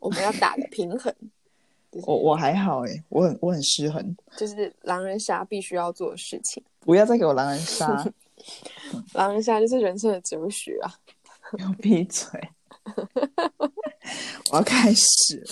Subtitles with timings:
[0.00, 1.14] 我们要打的平衡。
[1.92, 6.62] 我我还好哎，我很我很失衡，就是狼人杀必须要做的事情。
[6.80, 8.04] 不要再给我狼人杀，
[9.14, 10.94] 狼人杀就是人生的哲学啊！
[11.58, 12.26] 给我闭嘴！
[14.52, 15.44] 我要开始。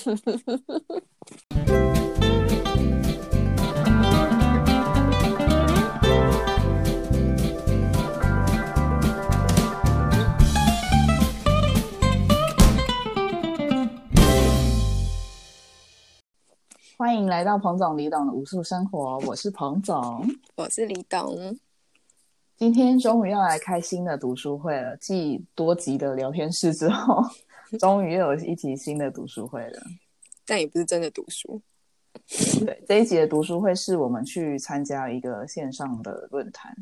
[16.99, 21.57] 欢迎来到彭总李董的无数生活，我是彭总，我是李董。
[22.57, 27.23] 今天终于要来开新的读书会了，继多集的聊天室之后，
[27.79, 29.81] 终于又有一集新的读书会了。
[30.45, 31.63] 但也不是真的读书。
[32.67, 36.75] 对，这一集的读书会是我们去参加一个线上的论坛，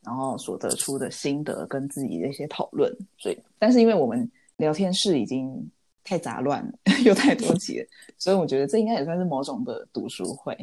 [0.00, 2.90] 然后所得出的心得跟自己的一些讨论。
[3.18, 4.26] 所以，但是因为我们
[4.56, 5.70] 聊天室已经。
[6.04, 6.72] 太杂乱了，
[7.04, 7.86] 又太多集，
[8.18, 10.56] 所以我觉得这应该也算是某种的读书会，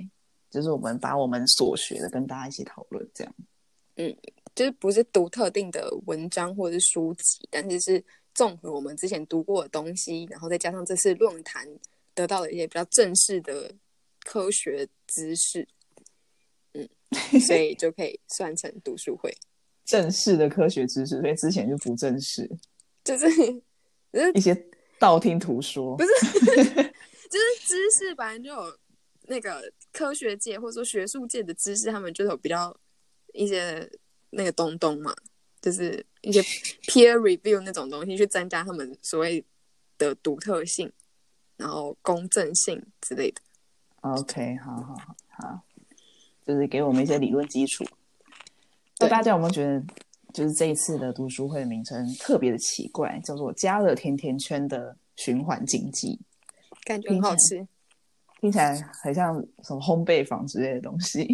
[0.50, 3.34] 就是我们把我们所学的跟大家一起讨论，这样。
[3.96, 4.16] 嗯，
[4.56, 11.68] 就是不是读特定的文章或者是书籍，但是是综合我们之前读过的东西，然后再加上这次论坛
[12.14, 13.74] 得到的一些比较正式的
[14.24, 15.68] 科学知识，
[16.74, 16.88] 嗯，
[17.40, 19.36] 所以就可以算成读书会。
[19.86, 22.50] 正式的科学知识，所以之前就不正式，
[23.04, 23.28] 就是
[24.14, 24.69] 就是一些。
[25.00, 26.10] 道听途说不是，
[26.54, 26.84] 就是
[27.66, 28.78] 知识本来就有
[29.24, 32.76] 那个科学界或者说学术界的知识，他们就有比较
[33.34, 33.90] 一些
[34.32, 35.16] 那个东东嘛，
[35.62, 39.44] 就是一些 peer review 那种东西，去增加他们所谓
[39.98, 40.92] 的独特性，
[41.58, 43.42] 然后公正性之类的。
[44.02, 45.62] OK，好好好好，
[46.46, 47.86] 就是给我们一些理论基础。
[49.00, 49.84] 那大家有没有觉得？
[50.34, 56.20] 就是这一次的读书会名称特别的奇怪，叫做“加了甜甜圈”的循环经济，
[56.84, 57.68] 感觉很好吃，
[58.40, 61.28] 听起来很像什么烘焙坊之类的东西。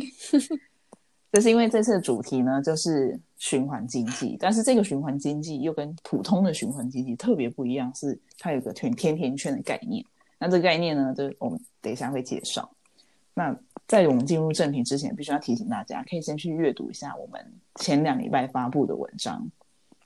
[1.31, 10.01] 这是因为这次的主题呢，就是循环经济，但是这个循环经济又跟普通的循环经济特别不一样，是它有个甜甜甜圈的概念。
[10.39, 12.69] 那这个概念呢，就我们等一下会介绍。
[13.33, 13.53] 那
[13.87, 17.53] 在我们进入正题之前，必须要提醒大家，可以先去阅读一下我们。
[17.75, 19.47] 前两礼拜发布的文章，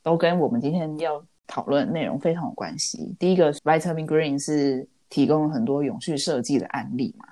[0.04, 3.16] 都跟我们今天要讨论内容非常有关系。
[3.18, 7.26] 第一个，Vitamin Green 是提供了很多永续设计的案例嘛？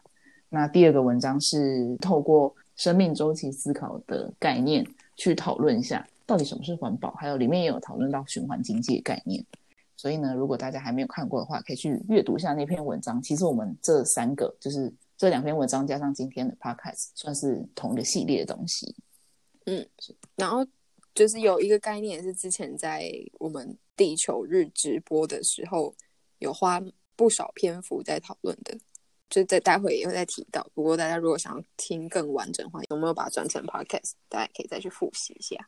[0.49, 4.85] 那第二个文章是透过生命周期思考的概念
[5.17, 9.43] 去讨论一下，到底什么是环保，还有里面也有讨论到循环经济的概念。
[9.97, 13.21] 所以呢，如果大家还没有看过的话，可以去阅读一下那篇文章。
[13.21, 18.95] 其实我们这三个，就是这两篇文章加上今天的 Podcast，算是同一个系列的东西。
[19.65, 19.85] 嗯，
[20.35, 20.65] 然后
[21.15, 25.95] 就是有一个概念是之前在我们地球日直播的时候
[26.37, 26.79] 有花
[27.15, 28.77] 不少篇幅在讨论的，
[29.27, 30.65] 就在待会也会再提到。
[30.75, 34.11] 不过大家如果想要听更完整的话，有没有把它转成 podcast？
[34.29, 35.67] 大家可以再去复习一下。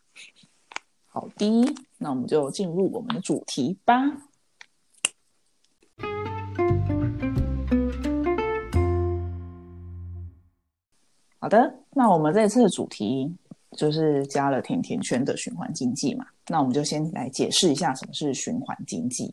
[1.08, 4.30] 好的，那我们就进入我们的主题吧。
[11.40, 13.36] 好的，那我们这次的主题。
[13.78, 19.32] 就是加了甜甜圈的循环经济嘛，那我们就先来解释一下什么是循环经济。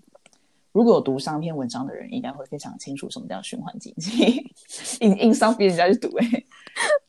[0.72, 4.46] 如果有读上篇文章的人，应该会非常清楚什么叫循环经济。
[5.00, 6.26] 硬硬上逼人家去读，哎，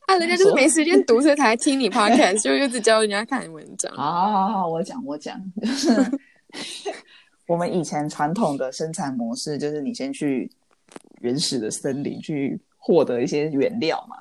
[0.06, 3.94] 啊，人家就是没时间读，所以才听你 podcast，就一直教人家看文章。
[3.94, 5.90] 好好好好，我讲我讲，就 是
[7.46, 10.50] 我们以前传统的生产模式，就是你先去
[11.20, 14.16] 原始的森林去获得一些原料嘛，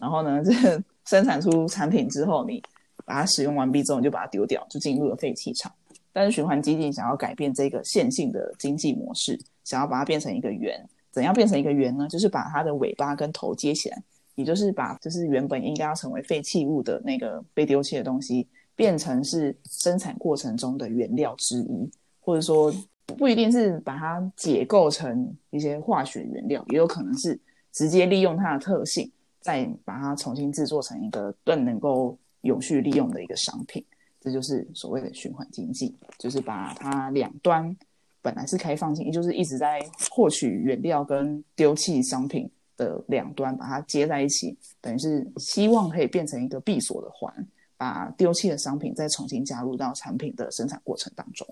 [0.00, 0.52] 然后呢，这。
[1.04, 2.62] 生产出产品之后，你
[3.04, 5.70] 把它使用完毕之后，你就把它丢掉，就进入了废弃场。
[6.12, 10.80] 但是循环经济想要改变这个线性的经济模式，想要把它变成一个圆。
[11.10, 12.06] 怎样变成一个圆呢？
[12.08, 14.00] 就是把它的尾巴跟头接起来，
[14.36, 22.72] 也就是把就是原本应该要成为废弃物的那个被丢弃的东西，变成是生产过程中的原料之一，或者说
[23.18, 27.36] 不一定是把它解构成一些化学原料，也有可能是
[27.72, 29.10] 直接利用它的特性。
[29.42, 33.84] 再把它重新制作成一个更能够永续利用的一个商品，
[34.20, 37.76] 这就是所谓的循环经济，就是把它两端
[38.22, 39.80] 本来是开放性，也就是一直在
[40.10, 47.32] 获取原料跟丢弃商品的两端，把它接在一起，等于是希望可以变成一个闭锁的环，
[47.76, 51.46] 把丢弃的商品再重新加入到产品的生产过程当中。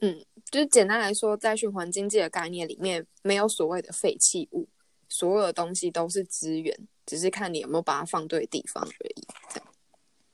[0.00, 0.16] 嗯，
[0.50, 4.66] 就是简单来说，在循环经济的概念里面，没有所谓的废弃物，
[5.10, 6.74] 所有的东西都是资源。
[7.04, 9.26] 只是看你有没有把它放对地方而已。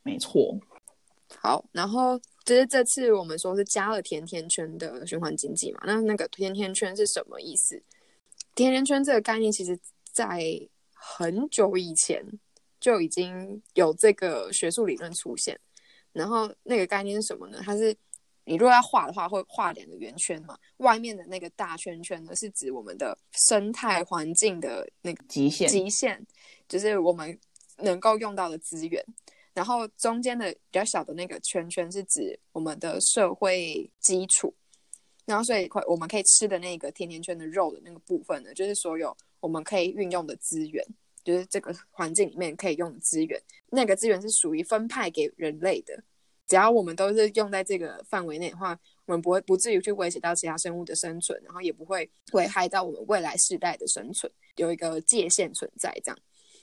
[0.02, 0.58] 没错。
[1.38, 5.80] 好，然后就是这次我们说是加了甜甜圈的循环经济嘛？
[5.86, 7.82] 那那个甜甜圈是什么意思？
[8.54, 9.78] 甜甜圈这个概念，其实
[10.12, 10.60] 在
[10.92, 12.22] 很久以前
[12.78, 15.58] 就已经有这个学术理论出现。
[16.12, 17.60] 然后那个概念是什么呢？
[17.64, 17.96] 它是
[18.46, 20.56] 你如果要画的话，会画两个圆圈嘛。
[20.78, 26.26] 外面的那个大圈圈呢，是指我们的生态环境的那个极限，极限
[26.68, 27.38] 就是我们
[27.78, 29.04] 能够用到的资源。
[29.52, 34.54] 然后中间的比较小的那个圈圈是指我们的社会基础。
[35.24, 40.86] 然后所以会我们可以吃的那个甜甜圈的肉的那个部分呢，就是所有我们可以运用的资源，
[41.24, 43.42] 就是这个环境里面可以用的资源。
[43.70, 46.00] 那个资源是属于分派给人类的，
[46.46, 56.18] 只要我们都是用在这个范围内的话，我们不会不至于去威胁到其他生物的生存，然后也不会危害到我们未来世代的生存，有一个界限存在这样。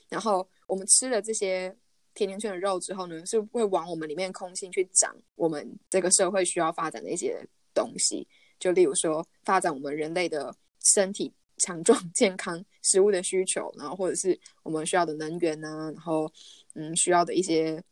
[0.09, 1.75] 然后我们吃了这些
[2.13, 8.27] 甜甜圈的肉之后呢，是会往我们里面空心去长我们这个社会需要发展的一些东西。
[8.59, 16.31] 就例如说，发展我们人类的身体强壮 健康、食物的需求，然后或者是我们需要的能源呢，然后
[16.75, 17.83] 嗯，需要的一些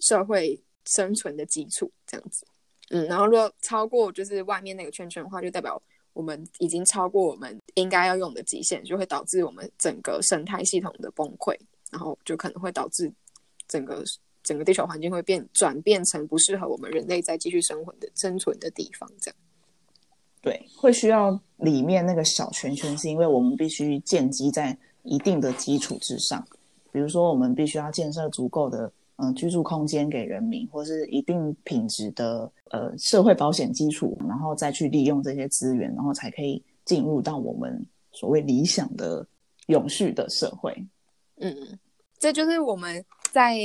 [0.00, 2.46] 社会生存的基础这样子，
[2.90, 5.80] 嗯，然后如果超过就是外面那个圈圈的话，就代表
[6.12, 11.56] 我们已经超过我们应该要用的极限，就会导致我们整个生态系统的崩溃，
[11.90, 13.12] 然后就可能会导致
[13.68, 14.04] 整个
[14.42, 19.36] 整个地球环境会变转变成不适合我们人类再继续生活的生存的地方这样。
[20.40, 26.46] 对，会需要里面那个小圈圈，是因为我们必须建基在一定的基础之上。
[26.92, 39.26] 比如说，我们必须要建设足够的嗯居住空间给人民，或是一定品质的呃社会保险基础，然后再去利用这些资源，然后才可以进入到我们所谓理想的
[39.66, 40.72] 永续的社会。
[41.36, 41.54] 嗯，
[42.18, 43.56] 这就是我们在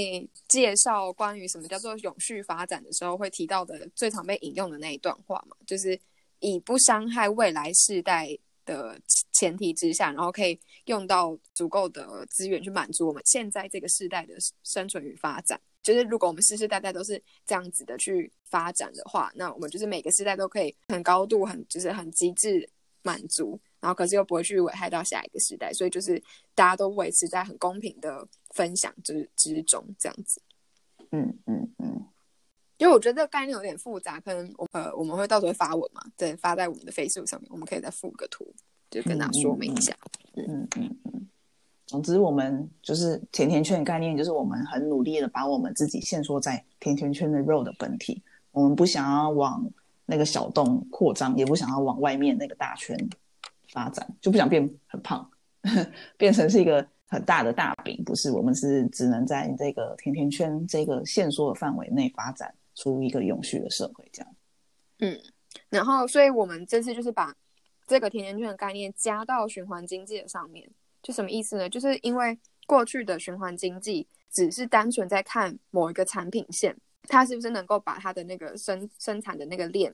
[0.48, 6.00] 介绍关于什么叫做永续发展的时候会提到的最常被引用的那一段话嘛，就是。
[6.44, 8.28] 以不伤害未来世代
[8.66, 9.00] 的
[9.42, 15.60] 前提之下，然后可以用到足够的资源去满足我们现在这个世代的生存与发展。
[15.82, 22.70] 就是如果我们世世代代都是这样子的去发展的话，那我们就是每个世代都可以很高度、很就是很极致
[23.02, 25.74] 满足，然后可是又不会去危害到下一个时代。
[25.74, 26.22] 所以就是
[26.54, 30.40] 大家都维持在很公平的分享之之中，这样子。
[31.10, 32.06] 嗯嗯嗯。
[32.78, 38.54] 因为我觉得这个概念有点复杂，可能我呃我们会到时候发文嘛，对，发在我们的 Facebook 上面，我们可以再附个图，
[38.92, 39.96] 就跟他说明一下。
[40.36, 41.28] 嗯嗯嗯。
[41.88, 48.22] 总之，我们就是甜甜圈的概念，就是我们很努力的把我们自己限缩在甜甜圈的肉的本体，
[48.52, 49.68] 我们不想要往
[50.06, 52.96] 那个小洞扩张，也不想要往外面那个大圈
[53.70, 55.28] 发展，就不想变很胖，
[56.16, 58.30] 变成是一个很大的大饼，不是？
[58.30, 62.54] 我们是只能在这个甜甜圈这个限缩的范围内发展。
[62.74, 64.36] 出一个永续的社会，这样。
[65.00, 65.20] 嗯，
[65.70, 67.36] 然后，所以我们这次就是把
[67.92, 70.66] 这个甜甜圈的概念加到循环经济的上面，
[71.04, 71.70] 就什么意思呢？
[71.70, 76.74] 就是因为过去的循环经济只是单纯在看某一个产品线，
[77.10, 79.94] 它是不是能够把它的那个生生产的那个链，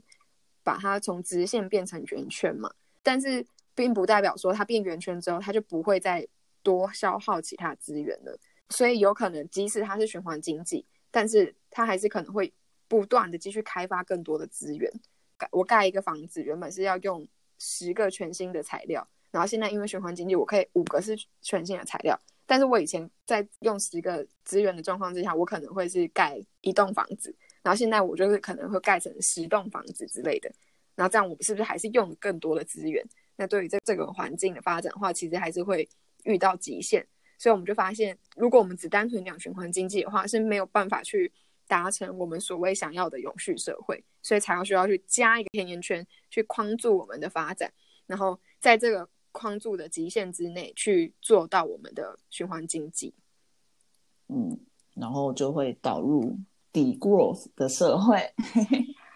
[0.62, 2.72] 把它从直线变成圆圈嘛？
[3.02, 6.28] 但是并不代表说它变圆圈之后，它就不会再
[6.62, 8.40] 多消耗其他资源了。
[8.70, 12.54] 所以有可能，即使它是循环经济，但是它还是可能会。
[12.90, 14.90] 不断的继续开发更多的资源，
[15.38, 17.28] 盖我盖一个房子，原本是要用
[17.60, 22.20] 十个全新的材料，然后现在因为循环经济，我可以五个是全新的材料。
[22.46, 30.50] 但是我以前在用十个资源的状况之下，我可能会是盖一栋房子，然后现在我就是可能会盖成十栋房子之类的。
[30.96, 33.06] 然后这样我们是不是还是用更多的资源？
[33.36, 35.88] 那对于这这个环境的发展的话，其实还是会
[36.24, 37.06] 遇到极限。
[37.38, 41.32] 所以我们就发现，如果我们只单纯讲循环经济的话，是没有办法去。
[41.68, 47.72] 达成我们所谓想要的永续社会，所以才要需要去加一个甜甜圈去框住我们的发展，
[48.06, 53.14] 然后在这个框住的极限之内去做到我们的循环经济。
[54.30, 54.58] 嗯，
[54.94, 56.36] 然后就会导入
[56.74, 58.20] 底 growth 的社会。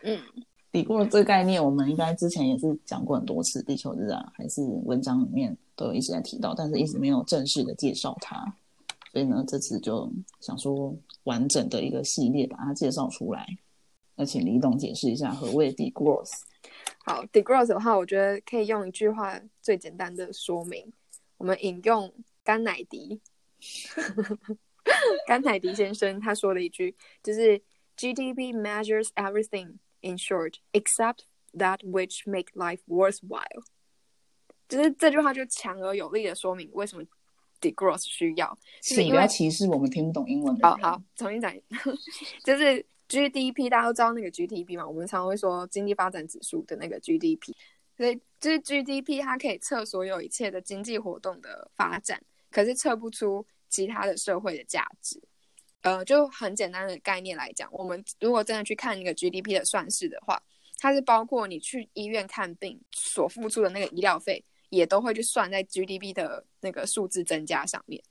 [0.04, 0.22] 嗯，
[0.72, 8.56] 底 growth 这个概念，我们应该之前也是讲过很多次，地球日啊，还是文章里面都有一直在提到，但是一直没有正式的介绍它。
[9.12, 13.46] 所以呢，这次就想说完整的一个系列把它介绍出来。
[14.16, 16.32] 那请李董解释一下何谓 degrowth。
[17.04, 20.94] 好，degrowth 的话，我觉得可以用一句话最简单的说明。
[21.38, 23.20] 我们引用甘乃迪，
[25.28, 27.62] 甘乃迪先生他说了一句，就是
[27.98, 33.64] GDP measures everything in short except that which make life worthwhile。
[34.70, 37.04] 就是这句话就强而有力的说明为什么。
[37.62, 40.68] Degrowth 需要，是不要歧视我们听不懂英文的。
[40.68, 41.54] 好好，重新讲，
[42.44, 47.54] 就是 GDP，大家都知道那个 GDP 嘛，我们常会说经济发展指数的那个 GDP，
[47.96, 55.22] 所以就是 GDP 它可以测所有一切的经济活动的发展，可是测不出其他的社会的价值。
[55.82, 60.42] 呃，就很简单的概念来讲，我们如果真的去看一个 GDP 的算式的话，
[60.78, 68.02] 它是包括你去医院看病所付出的那个医疗费，也都会去算在 GDP 的那个数字增加上面。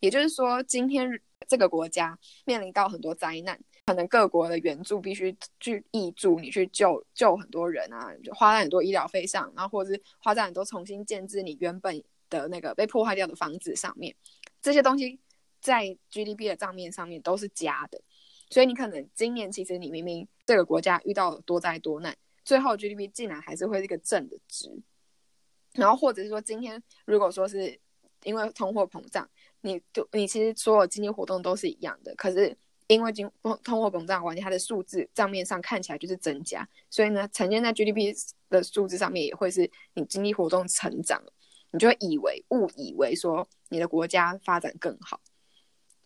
[0.00, 1.08] 也就是说，今天
[1.48, 14.14] 这个国家面临到很多灾难，可能各国的援助必须去挹注，你去救救很多人啊，就花在很多医疗费上，然后或者是花在很多重新建制你原本的那个被破坏掉的房子上面，
[14.60, 15.18] 这些东西。
[15.60, 18.00] 在 GDP 的账面上面都是加的，
[18.48, 24.70] 所以你可能今年其实你明明这个国家遇到了多灾多难，最后 GDP 竟然还是会是一个正的值。
[25.78, 27.78] 然后或者是说今天如果说是
[28.24, 29.28] 因为通货膨胀，
[29.60, 32.56] 你就你其实所有经济活动都是一样的，可是
[32.88, 33.30] 因为经
[33.62, 38.12] 通货膨胀关系，它的数字账面上看起来就是增加，所以呢呈现在 GDP
[38.50, 41.22] 的数字上面也会是你经济活动成长，
[41.70, 45.20] 你就会以为误以为说你的国家发展更好。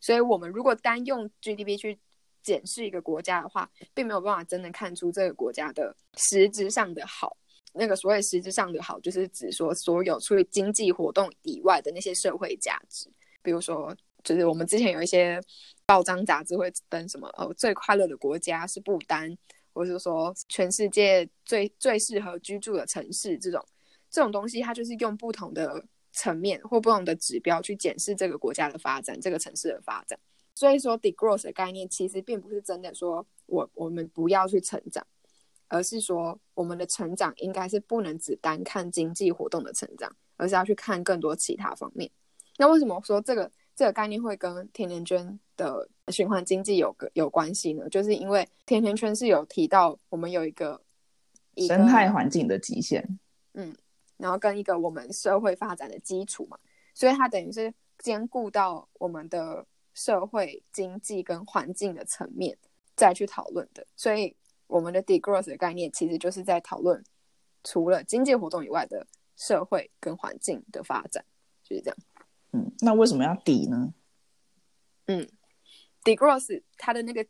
[0.00, 1.98] 所以，我们如果单用 GDP 去
[2.42, 7.36] 检视一个国家的话，并没有办法真的看出这个国家的实质上的好。
[7.72, 13.08] 那个所谓实质上的好，就是指说所有除了经济活动以外的那些社会价值，
[13.42, 15.40] 比如说，就是我们之前有一些
[15.86, 19.36] 报章杂志会登什么哦，最快乐的国家是不丹，
[19.72, 23.64] 或者是说全世界最最适合居住的城市这种
[24.10, 25.84] 这种东西，它就是用不同的。
[26.14, 30.18] 层面或不同的指标去检视这个国家的发展，这个城市的发展。
[30.54, 35.06] 所以说，degrowth 的概念其实并不是真的说我我们不要去成长，
[35.72, 42.10] 而是说我们的成长应该是不能只单看经济活动的成长，而是要去看更多其他方面。
[42.58, 47.88] 那为什么说这个这个概念会跟甜甜圈的循环经济有个有关系呢？
[47.88, 50.80] 就是因为甜甜圈是有提到我们有一个
[51.66, 53.18] 生态环境的极限，
[53.54, 53.74] 嗯。
[54.18, 56.56] 然后跟一个我们社会发展的基础嘛，
[56.94, 62.56] 所以它等于是兼顾到我们的社会经济跟环境的层面
[62.94, 63.84] 再去讨论的。
[63.96, 64.36] 所以
[64.72, 67.04] 我们的 degrowth 的概念其实就是在讨论
[67.62, 71.24] 除了经济活动以外的社会跟环境的发展，
[71.62, 71.96] 就是这样。
[72.52, 73.92] 嗯，那为什么要抵呢？
[75.06, 75.28] 嗯
[76.02, 77.26] ，degrowth 它的那个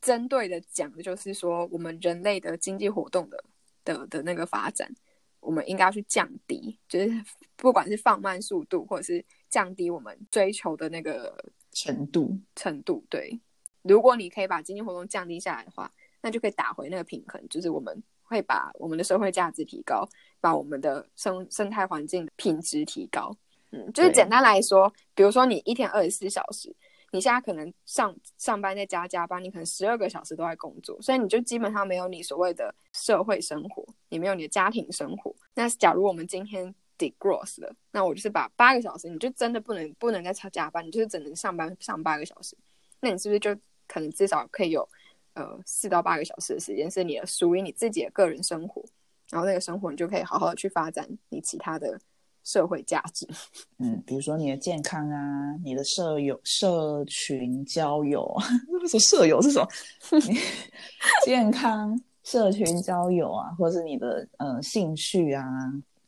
[0.00, 3.44] 针对的讲的就是说我们人类的经济活动的
[3.84, 4.94] 的的那个发展。
[5.40, 7.22] 我们应该要去降低，就是
[7.54, 11.36] 不管是放慢速度，或者是降低我们追求的那个
[11.70, 13.04] 程度程度。
[13.10, 13.38] 对，
[13.82, 15.92] 如果你可以把经济活动降低下来的话，
[16.24, 20.08] 那就可以打回那个平衡，就是我们会把我们的社会价值提高，
[20.40, 23.36] 把我们的生生态环境品质提高。
[23.72, 26.74] 嗯，就是简单来说，比如说你一天二十四小时。
[27.12, 35.32] 你现在可能上上班再加加班，你可能十二个小时都在工作，所以你就基本上没有你所谓的社会生活，你没有你的家庭生活。
[35.54, 42.56] 那假如我们今天 degross 了，那我就是把八个小时，你就真的不能不能再超加班，你就是只能上班上八个小时。
[42.98, 43.54] 那你是不是就
[43.86, 44.88] 可能至少可以有
[45.34, 48.82] 呃四到八个小时的时间是你的属于你自己的个人生活，
[49.30, 52.00] 然后那个生活你就可以好好的去发展你其他的。
[52.46, 53.26] 社会价值，
[53.80, 58.36] 嗯，比如说你的健康啊，你的舍友、社群交友，
[58.86, 59.66] 说舍友是什么？
[61.24, 65.42] 健康、社群交友啊，或者是你的呃兴趣啊，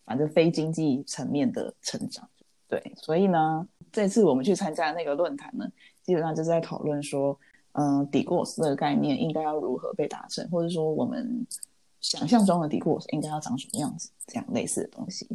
[0.05, 2.29] 反正非经济层面的成长。
[2.69, 5.67] 对，所以呢，这次我们去参加那个论坛呢，
[6.03, 7.41] 基本上就是在讨论说，
[7.79, 11.47] 嗯，底过斯的概念应该要如何被达成，或者说我们
[12.01, 15.29] 想象中的底过斯应该要长什么样子，这样类似的东西。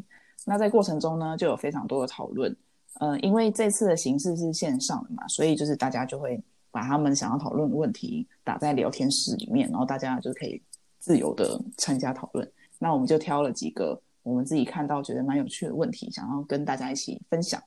[0.43, 2.55] 那在过程中呢，就有非常多的讨论，
[2.99, 10.59] 嗯，因为这次的形式是线上的嘛，所以就是大家就会把他们想要讨论的问题打在聊天室里面，然后大家就可以
[10.97, 12.51] 自由的参加讨论。
[12.79, 17.61] 那我们就挑了几个我们自己看到觉得蛮有趣的问题，想要跟大家一起分享。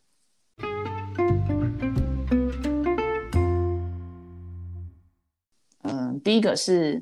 [6.24, 7.00] 第一个是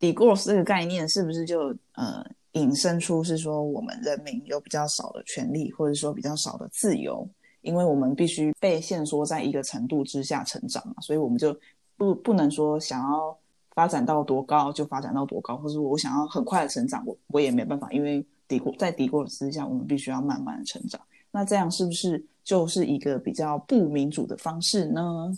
[0.00, 2.22] “degrowth” 这个概念是不是就呃？
[2.52, 7.28] 引申出是说，我们人民有比较少的权利，或者说比较少的自由，
[7.60, 11.54] 因为我们必须被限缩在一个程度之下成长嘛，所以我们就
[11.98, 13.38] 不不能说想要
[13.74, 20.98] 发展到多高就发展到多高，或者我想要很快的成长，我我也没办法，因为敌国在敌国的之下，我们必须要慢慢的成长。
[21.30, 25.30] 那这样是不是就是一个比较不民主的方式呢？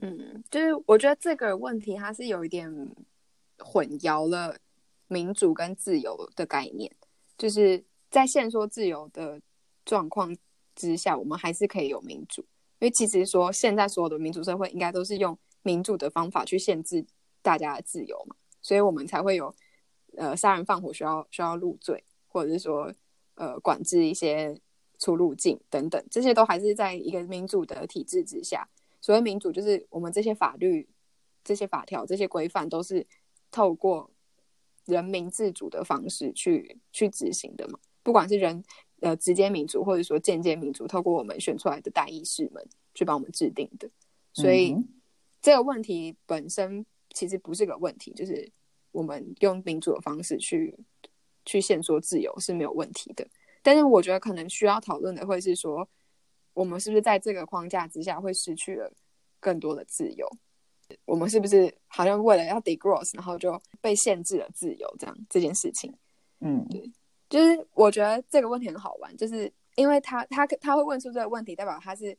[0.00, 2.70] 嗯，就是我觉得这个问题它是有一点
[3.58, 4.56] 混淆了。
[5.12, 6.88] 民主跟自由的概念，
[7.36, 9.42] 就是在限缩自由的
[9.84, 10.32] 状况
[10.76, 12.42] 之下，我们还是可以有民主。
[12.78, 17.04] 因为其实说现在所有的民主社会应该都是用民主的方法去限制
[17.42, 19.52] 大家的自由嘛，所以我们才会有
[20.16, 22.94] 呃杀人放火需要需要入罪，或者是说
[23.34, 24.56] 呃管制一些
[25.00, 28.68] 出入境等等，这些都还是在一个民主的体制之下。
[29.00, 30.88] 所谓民主，就是我们这些法律、
[31.42, 33.06] 这些法条、这些规范都是
[33.50, 34.10] 透过
[34.84, 37.78] 人民自主的方式去去执行的嘛。
[38.02, 38.62] 不管是人
[39.00, 43.88] 呃直接民主，或者说间接民主，透过我们选出来的代议士们去帮我们制定的。
[44.32, 44.76] 所以
[45.42, 48.50] 这个问题本身其实不是个问题，就是
[48.92, 50.78] 我们用民主的方式去
[51.44, 53.26] 去限缩自由是没有问题的。
[53.62, 55.88] 但是我觉得可能需要讨论的会是说，
[56.52, 58.92] 我们是不是在这个框架之下会失去了
[59.38, 60.28] 更多的自由？
[61.04, 64.92] 我们是不是好像为了要 degross，然后就被限制了自由？
[64.98, 65.94] 这样这件事情，
[66.40, 66.90] 嗯，对，
[67.28, 72.16] 就是我觉得这个问题很好玩，就是因为他他他会问出这个问题，代表他是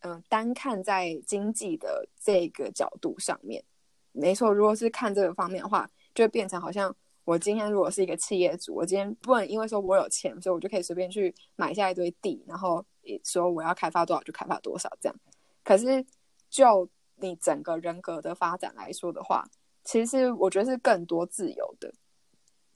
[0.00, 3.64] 嗯单看在经济的这个角度上面，
[4.12, 4.52] 没错。
[4.52, 6.94] 如果是看这个方面的话，就会变成好像
[7.30, 12.84] 我今天如果是一个企业主，我今天不能因为说我有钱，所以我就可以随便去买下一堆地，然后
[13.24, 15.16] 说我要开发多少就开发多少这样。
[15.62, 16.04] 可是
[16.48, 19.48] 就你整个人格的发展来说的话，
[19.84, 21.94] 其实我觉得是更多自由的，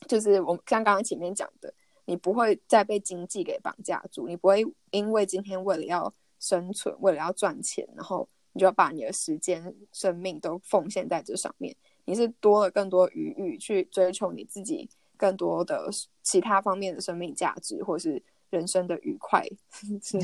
[0.06, 11.74] 就是我像刚刚前面讲的，你不会再被经济给绑架住，你不会因为今天为了要生存，为了要赚钱，然后你就要把你的时间、生命都奉献在这上面。
[12.04, 15.88] 你是多了更多余裕去追求你自己更多的
[16.22, 19.44] 其他方面的生命价值，或是人生的愉快、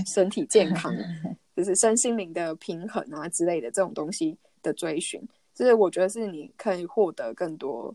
[0.06, 0.94] 身体健康。
[1.56, 5.20] 就是身心灵的平衡啊之类的这种东西的追寻，
[5.52, 7.94] 就是我觉得是你可以获得更多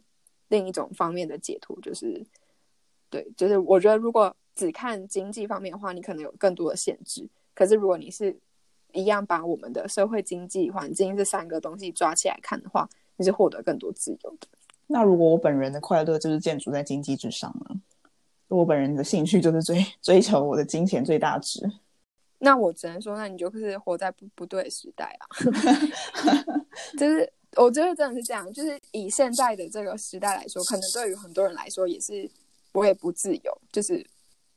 [0.49, 1.75] 另一种方面的解脱。
[1.81, 2.23] 就是
[3.09, 7.27] 对，就是我觉得如果只看经济方面的话，你可能有更多的限制。
[7.55, 8.37] 可是如果你是
[8.91, 14.47] 一样把我们的社会经济环境这三个东西抓起来看的话，你是获得更多自由的。
[14.87, 17.75] 那如果我本人的快乐就是建筑在经济之上呢？
[18.47, 21.59] 我本人的兴趣就是追追求我的金钱最大值。
[22.37, 25.25] 那我只能说，那你就是活在不不对时代啊！
[26.99, 32.29] 就是我觉得真的是这样，就是以现在的这个时代来说，可能对于很多人来说也是
[32.73, 33.61] 我也不自由。
[33.71, 34.05] 就是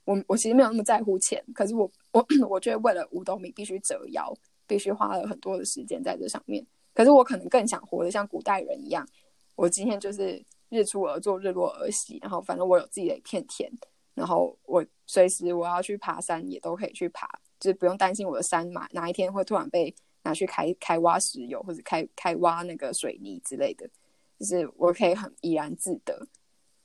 [0.04, 6.66] 我我其实没有那么在乎钱，可是我我 我觉得为了五斗米必须折腰，必须花了很多的时间在这上面。
[6.98, 9.06] 可是我可能更想活得像古代人一样，
[9.54, 13.70] 我今天就是日出而作，日落而息，然后反正我有自己的一片田，
[14.14, 17.28] 然后我随时我要去爬山也都可以去爬。
[17.60, 23.88] 就是不用担心我的山嘛，哪一天会突然被拿去开开挖石油，或者开开挖那个水泥之类的，
[24.36, 26.26] 就是我可以很怡然自得。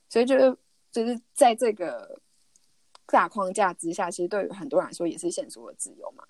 [0.08, 0.56] 所以就是
[0.92, 2.20] 就是在这个
[3.06, 6.22] 大框架之下，其实对于很多人来说也是限缩的自由嘛。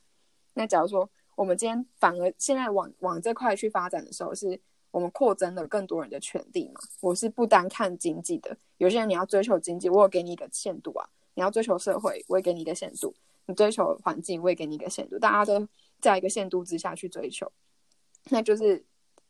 [0.54, 6.80] 那假如说我们今天反而现在往往这块去发展的时候，是我们扩增了更多人的权利嘛？
[7.00, 13.14] 我是不单看经济的，有些人你要追求经济，我有给你一个限度啊；你要追求社会，我也给你一个限度。
[13.46, 15.68] 你追求环境，我也给你一个限度，大家都
[16.00, 17.50] 在一个限度之下去追求，
[18.30, 18.82] 那就是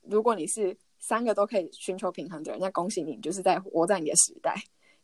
[0.02, 4.54] 如果你是三个都可以寻求平衡的人，那恭喜你，就是在活在你的时代，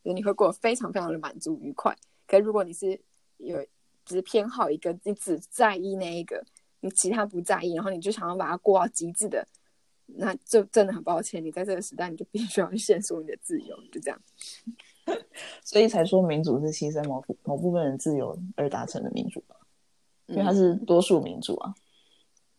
[0.02, 1.96] 你会过得非常非常的满足愉快。
[2.28, 3.00] 可如果你是
[3.38, 3.66] 有
[4.04, 6.44] 只偏好一个，你只在意那一个，
[6.80, 9.46] 你其他不在意，然后你就想要把它过到极致的，
[10.06, 14.20] 那就真的很抱歉，你在这个时代你就必须要去限缩你的自由，就这样。
[15.64, 19.56] 所以才说民主是牺牲某某部分人自由而达成的民主吧，
[20.26, 21.74] 因为它是多数民主啊。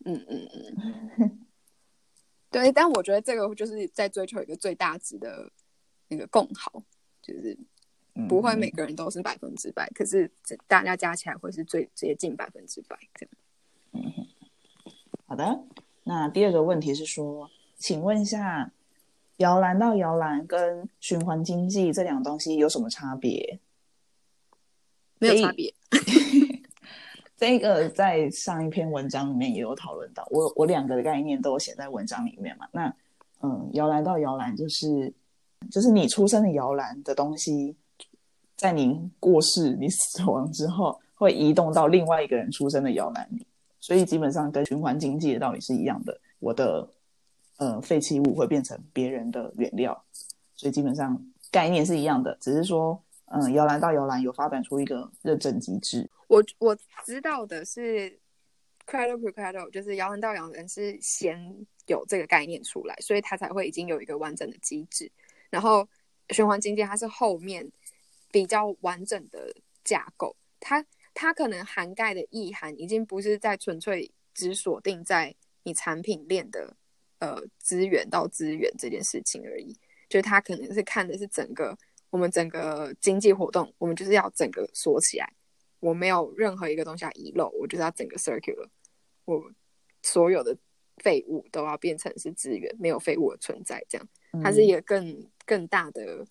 [0.04, 0.48] 嗯嗯
[1.18, 1.46] 嗯，
[2.50, 2.70] 对。
[2.72, 5.50] 但我觉得这个就是在追求一个最大值的
[6.08, 6.82] 那个共好，
[7.22, 7.56] 就是
[8.28, 10.30] 不会每个人都是百分之百，可是
[10.66, 13.34] 大家加起来会是最接近百分之百这样。
[13.92, 14.12] 嗯，
[15.26, 15.64] 好的。
[16.04, 18.70] 那第二个问题是说，请问一下。
[19.38, 23.58] 摇篮到摇篮跟循环经济这两个东西有什么差别？
[25.18, 25.74] 没有差别。
[27.36, 32.68] 这个在上一篇文章里面也有讨论到，我我两个的概念都有写在文章里面嘛。
[32.70, 32.94] 那
[33.40, 35.12] 嗯，摇篮到摇篮就是
[35.72, 37.74] 就是你出生的摇篮的东西，
[38.54, 43.44] 在你过世、你死亡之后，会移动到另外一个人出生的摇篮里，
[43.82, 46.18] 所以基本上跟循环经济的道理是一样的。
[46.38, 46.88] 我的。
[47.58, 50.04] 呃，废弃物会变成别人的原料，
[50.56, 56.10] 所以基本上概念是一样的，只是说，嗯，摇篮到摇篮有发展出一个认证机制。
[56.26, 58.18] 我我知道的是
[58.84, 61.38] ，cradle to cradle，就是摇篮到摇篮是先
[61.86, 65.08] 有这个概念出来，所以它才会已经有一个完整的机制。
[65.48, 65.86] 然后
[66.30, 67.70] 循环经济它是后面
[68.32, 76.76] 比较完整的架构，它它可能涵盖的意涵已经不是在纯粹只锁定在你产品链的。
[77.18, 79.72] 呃，资源到资源这件事情而已，
[80.08, 81.78] 就是它可能是看的是整个
[82.10, 85.32] 我们整个经济活动，我们就是要整个锁起来，
[85.78, 88.66] 我没有任何一个东西要遗漏，我就是要整个 circular，
[89.24, 89.40] 我
[90.02, 90.58] 所有的
[90.96, 94.08] 废物都要变成是资源，没有废物的存在，这样
[94.42, 96.26] 它是一个更更大的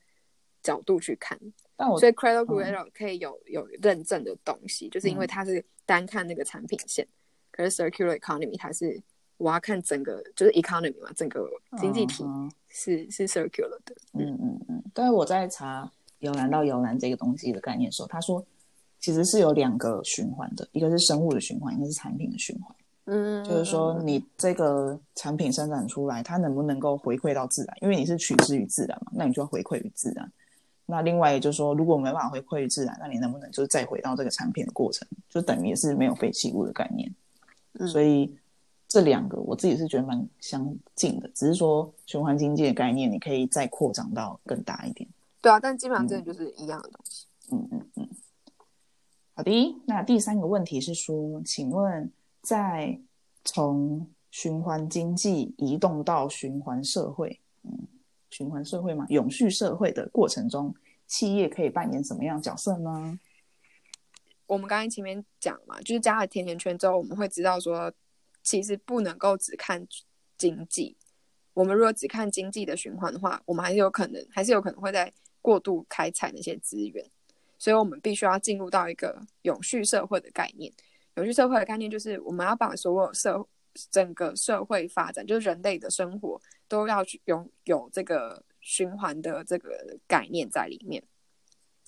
[0.61, 1.39] 角度去看。
[1.81, 7.07] 但我所以 Cradle Cradle 可以有有认证的东西，就是因为它是单看那个产品线，
[7.49, 9.01] 可是 Circular Economy 它是
[9.37, 13.95] 我要看整个就是 economy 嘛，整个经济体嗯是是 circular 的。
[14.13, 18.45] 嗯嗯嗯，但是我在查摇篮到摇篮这个东西的概念的时候，他说
[18.99, 22.75] 其实是有两个循环的，一个是生物的循环，一个是产品的循环。
[23.05, 27.75] 嗯，就是说，你这个产品生产出来，它能不能够回馈到自然？
[27.81, 30.31] 因为你是取之于自然嘛，那你就要回馈于自然。
[30.91, 37.09] 那另外也就是说，如果没办法回馈于自然，那你能不能就是再回到这个产品的过程，就等于也是没有废弃物的概念。
[37.79, 38.37] 嗯所以
[38.87, 45.09] 这两个我自己是觉得蛮相近的，只是说循环经济的概念，你可以再扩张到更大一点。
[45.41, 47.25] 对啊，但基本上真的就是一样的东西。
[47.51, 48.09] 嗯嗯嗯。
[49.33, 52.99] 好的，那第三个问题是说，请问在
[53.45, 57.87] 从循环经济移动到循环社会，嗯，
[58.31, 60.73] 循环社会嘛，永续社会的过程中，
[61.05, 63.19] 企业可以扮演什么样角色呢？
[64.47, 67.93] 我们刚才前面讲嘛，就是加了甜甜圈之后，我们会知道说，
[68.43, 69.85] 其实不能够只看
[70.37, 70.97] 经济。
[71.53, 77.05] 我们如果只看经济的循环的话，我们还是有可能，还是有可能会在过度开采那些资源。
[77.57, 80.71] 所以我们必须要进入到一个永续社会的概念。
[81.15, 83.45] 永续社会的概念就是，我们要把所有社
[83.89, 91.03] 整个社会发展，就是人类的生活，都要去有有这个循环的这个概念在里面。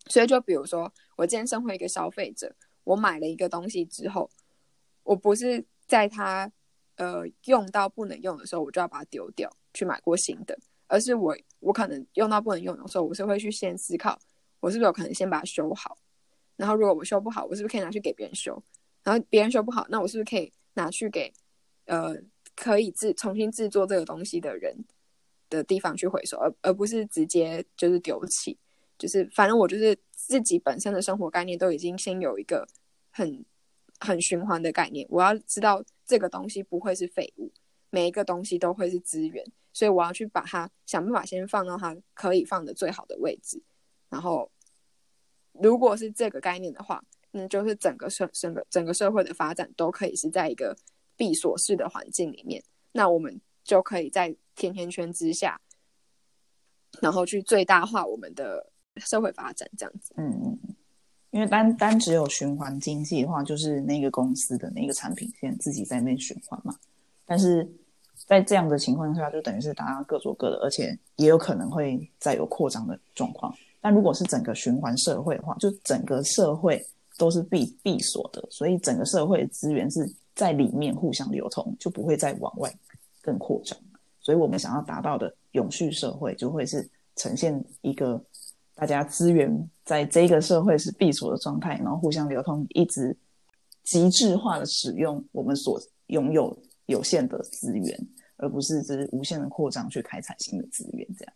[0.07, 4.29] 所以，就比如说，我今天身为一个消费者，我买了一个东西之后，
[5.03, 6.51] 我不是在它
[6.97, 14.19] 呃用到不能用的时候，我就要把它丢掉，去买过新的，而是我我可能用到不能用的时候，我是会去先思考，
[14.59, 15.97] 我是不是有可能先把它修好，
[16.57, 18.61] 然后如果我修不好，我是不是可以拿去给别人修，
[19.03, 21.31] 然后别人修不好，那我是不是可以拿去给
[21.85, 22.15] 呃
[22.55, 24.75] 可以制重新制作这个东西的人
[25.49, 28.57] 的地方去回收，而而不是直接就是丢弃。
[28.97, 32.65] 就是反正我就是自己本身的生活概念都已经先有一个
[33.09, 33.43] 很
[33.99, 37.51] 很循环的概念，我要知道这个东西不会是废物，
[37.89, 39.43] 每一个东西都会是资源，
[39.73, 43.61] 所以我要去把它想办法先放到它可以放的最好的位置。
[44.09, 44.49] 然后，
[45.53, 50.77] 如果是这个概念的话，那就是整个社整个整个社会的发展都可以是在一个
[51.15, 55.59] 闭锁式的环境里面，那我们就可以在甜甜圈之下，
[57.01, 58.69] 然后去最大化我们的。
[58.97, 60.75] 社会发展这样子，嗯嗯，
[61.31, 66.75] 因为单单只有循环经济的话，就是那个公司的那个产品线自己在那循环嘛。
[67.25, 67.67] 但是
[68.27, 73.51] 在这样的情况下，就等于是大家各做各的，而且也有可能会再有扩张的状况。
[73.81, 76.79] 但如果是整个循环社会的话，就整个社会
[77.17, 82.73] 都是闭闭锁的，所以整个社会资源是在里面互相流通，就不会再往外
[83.21, 83.77] 更扩张。
[84.19, 88.23] 所以我们想要达到的永续社会，就会是呈现一个。
[88.75, 93.15] 大家资源在这个社会是闭锁的状态，然后互相流通，一直
[93.83, 101.07] 极致化的使用我们所拥有有限的资源，而不是只无限的扩张去开采新的资源。
[101.15, 101.33] 这样，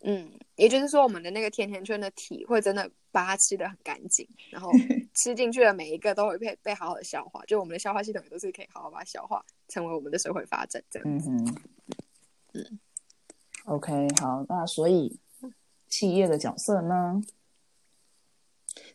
[0.00, 4.70] 嗯，也就是说，我们的那个甜甜圈的体会真的把它吃的很干净，然后
[5.14, 11.08] 吃进去的每一个都会被被好好的消化，就我们的消化系统也都是可以好好把它消化，成为我们的社会发展这样。
[11.08, 11.56] 嗯哼，
[12.54, 12.78] 嗯
[13.66, 15.18] ，OK，好，那所以。
[15.86, 17.22] 企业的角色呢？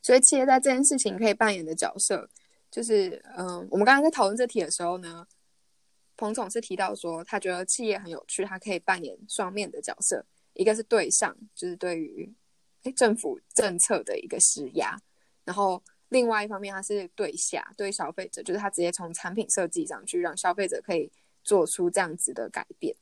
[0.01, 2.29] 所以企业在这件事情可以扮演的角色，
[2.69, 5.25] 就是嗯，我们刚刚在讨论这题的时候呢，
[6.17, 10.25] 彭总是提到说，他觉得企业很有趣，他可以扮演双面的角色，
[10.59, 12.31] 一个是对上，就是对于
[12.95, 14.95] 政府政策的一个施压，
[15.45, 21.09] 然后另外一方面，它是对下，对消费者，就是他直接从产品设计上去让消费者可以
[21.43, 22.95] 做出这样子的改变，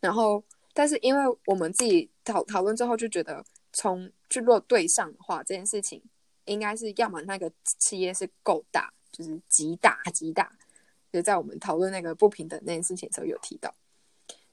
[0.00, 0.42] 然后。
[0.78, 6.02] 但是，因为我们自己讨讨论之后，就觉得从去落对上的话，这件事情
[6.44, 10.52] 应该是要么那个企业是够大，就是极大极大。
[11.10, 13.74] 就在我们讨论那个不平等那件事情的时候，有提到，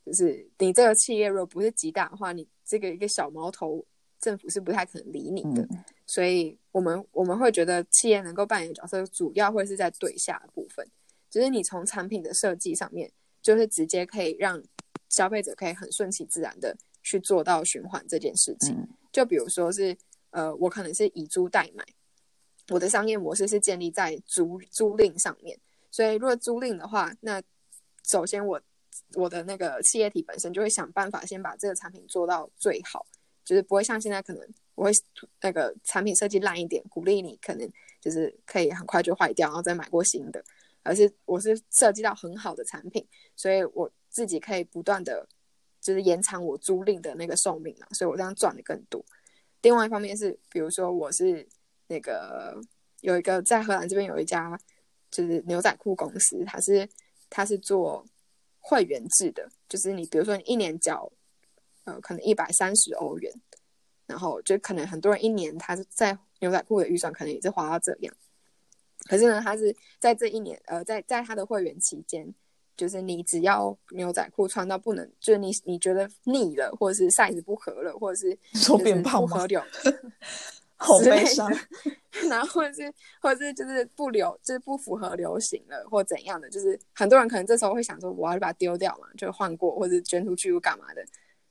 [0.06, 3.86] 就是你这个企业如果不是极大的话，你这个一个小毛头，
[4.20, 5.62] 政府是不太可能理你的。
[5.64, 10.88] 嗯、所以，我们我们会觉得企业能够扮演的角色，主要会是在对下的部分，
[11.30, 13.12] 就是你从产品的设计上面，
[13.42, 14.62] 就是直接可以让。
[15.10, 18.76] 消费者可以很顺其自然的去做到循环这件事情。
[19.12, 19.96] 就比如说是，
[20.32, 21.86] 呃，我可能是以租代买，
[22.70, 25.56] 我的商业模式是建立在租租赁上面。
[25.92, 27.40] 所以，如果租赁的话，那
[28.04, 28.60] 首先我
[29.16, 33.06] 我的那个企业体本身就会想办法先把这个产品做到最好，
[33.44, 34.92] 就是不会像现在可能我会
[35.42, 37.70] 那个产品设计烂一点，鼓励你可能
[38.02, 40.44] 就是可以很快就坏掉，然后再买过新的，
[40.82, 45.28] 而是我是设计到很好的产品，所以我自己可以不断的，
[45.80, 49.04] 就是延长我租赁的那个寿命嘛，所以我这样赚的更多。
[49.62, 51.48] 另外一方面是，比如说我是
[51.88, 52.60] 那个
[53.02, 54.60] 有一个在荷兰这边有一家
[55.10, 56.88] 就是牛仔裤公司，它是
[57.30, 58.06] 它是做
[58.64, 61.12] 会员制的，就是你比如说你一年缴
[61.84, 63.32] 呃可能一百三十欧元，
[64.08, 68.16] 然后就可能很多人一年他在牛仔裤的预算可能也是花到这样，
[69.08, 72.34] 可是呢，他是在这一年呃在在他的会员期间。
[72.76, 79.62] 就是你只要牛仔裤穿到不能，就是你你觉得腻了，或者是 size 不合了，或者是说变胖不合流，
[80.84, 81.52] 好悲伤。
[82.30, 91.04] 然后是或者是就是不流，就是不符合流行了，或怎样的，就是很多人可能这时候会想说，我要把它丢掉嘛，就换过或者捐出去或干嘛的。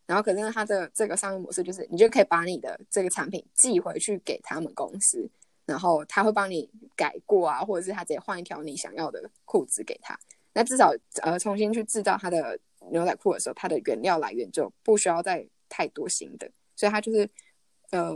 [0.07, 5.29] 然后可是他的这个商业模式就是，你就可以把你的这个产品寄回去给他们公司，
[5.65, 10.19] 然后他会帮你改过啊，或者是他直接换一条你想要的裤子给他。
[10.53, 10.93] 那至少
[11.23, 12.59] 呃重新去制造它的
[12.91, 17.27] 牛仔裤的时候，它的原料来源就不需要再太多新的，所以它就是
[17.91, 18.15] 呃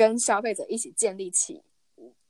[0.00, 1.60] 跟消费者一起建立起，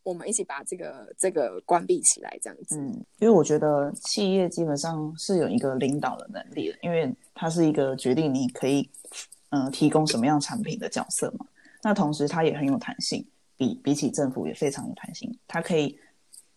[0.03, 2.77] 我们一起把这个这个关闭起来这样子。
[2.77, 8.91] 嗯，因为我觉得企业基本上是有一个领导的能力的，因为它是一个决定你可以
[9.51, 11.47] 嗯提供什么样产品的角色嘛。
[11.81, 13.25] 那同时它也很有弹性，
[13.57, 15.97] 比比起政府也非常有弹性，它可以。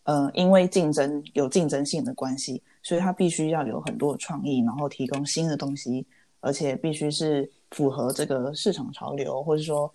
[0.06, 6.06] 呃，因为竞争有竞争性的关系，所以它必须要有很多创意，然后提供新的东西，
[6.42, 9.90] 而且必须是符合这个市场潮流，或者说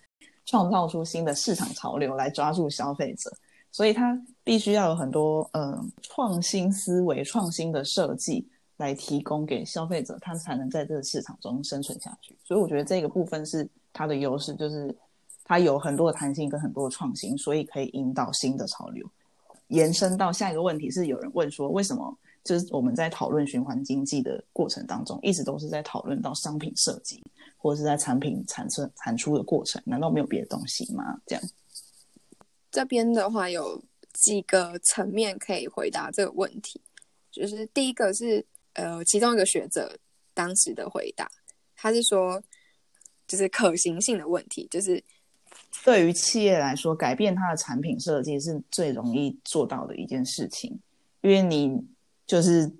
[0.49, 3.31] 创造出新的市场潮流来抓住消费者。
[3.71, 8.43] 所以它必须要有很多嗯创新思维、创新的设计
[8.77, 12.35] 来提供给消费者，它才能在这个市场中生存下去。
[12.43, 14.93] 所以我觉得这个部分是它的优势，就是
[15.43, 19.05] 它有很多的弹性跟很多的创新，所以可以引导新的潮流。
[19.67, 27.23] 延伸到下一个问题是，有人问说，为什么就是我们在讨论循环经济的过程当中，一直都是在讨论到商品设计，
[27.57, 31.19] 或者是在产品产生产出的过程，难道没有别的东西吗？
[31.25, 31.43] 这样，
[32.71, 36.81] 这边的话有几个层面可以回答这个问题，
[37.31, 39.97] 就是第一个是呃，其中一个学者
[40.33, 41.29] 当时的回答，
[41.75, 42.41] 他是说，
[43.27, 45.03] 就是可行性的问题，就是。
[45.83, 50.79] 对于企业来说，改变它的产品设计是最容易做到的一件事情，
[51.21, 51.75] 因为你
[52.29, 52.71] 就是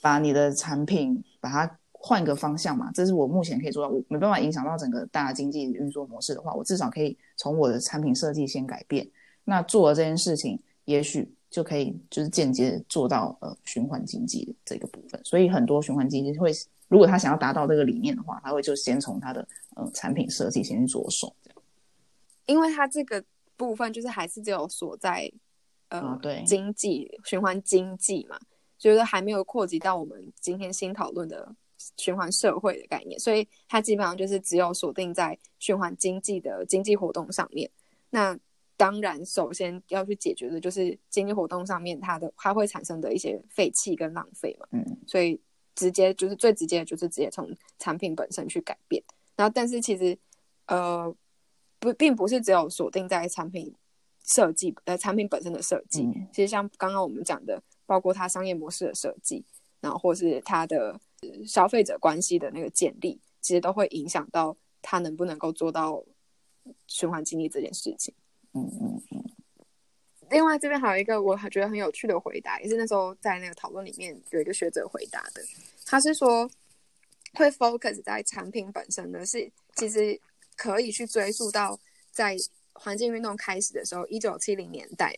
[0.00, 3.88] 把你的产品把它换个方向嘛，这是我目前可以做到。
[3.88, 9.04] 我没办法影响到整个大经济运作模式的话，我至少可以从我的产品设计先改变。
[9.42, 15.20] 那做了这件事情，也许就可以就是间接做到呃循环经济这个部分。
[15.24, 16.52] 所以很多循环经济会，
[16.86, 21.34] 如果他想要达到这个理念的话，他会就先从他的呃产品设计先去着手。
[22.46, 23.24] 因为它这个
[23.56, 25.28] 部分就是还是只有锁在
[25.88, 28.38] 呃对经济循环经济嘛，
[28.84, 31.56] 就是还没有扩及到我们今天新讨论的
[31.96, 37.70] 循环社会的概念，所以它基本上就是只有锁定在循环经济的经济活动上面。
[38.10, 38.38] 那
[38.76, 44.66] 当然，首先要去解决的就是经济活动上面它的它会产生的一些废气跟浪费嘛。
[44.72, 45.40] 嗯，所以
[45.74, 49.02] 直接就是最直接的就是直接从产品本身去改变。
[49.34, 50.18] 然后，但是其实
[50.66, 51.16] 呃。
[51.80, 53.74] 不，并不是只有锁定在产品
[54.24, 56.08] 设计，呃，产品本身的设计。
[56.32, 59.44] 其实像刚刚我们讲的，包括它商业模式的设计，
[59.80, 60.98] 然后或是它的
[61.46, 66.04] 消费者关系的那个建立，其实都会影响到它能不能够做到
[66.86, 68.14] 循环经济这件事情。
[68.52, 69.24] 嗯嗯嗯。
[70.30, 75.42] 另外，这边还有一个我觉得很有趣的回答，也是那时候在那个讨论里面有一个学者回答的，
[75.84, 76.48] 他是说
[77.34, 80.20] 会 focus 在产品本身的是其实。
[80.56, 81.76] 可以去追溯到
[82.12, 82.36] 在
[82.74, 85.12] 环境运动开始的时候，一九七零年代，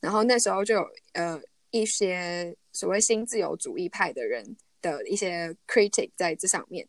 [0.00, 6.86] 然后那时候就有呃一些所谓新自由主义派的人的一些 critic 在这上面，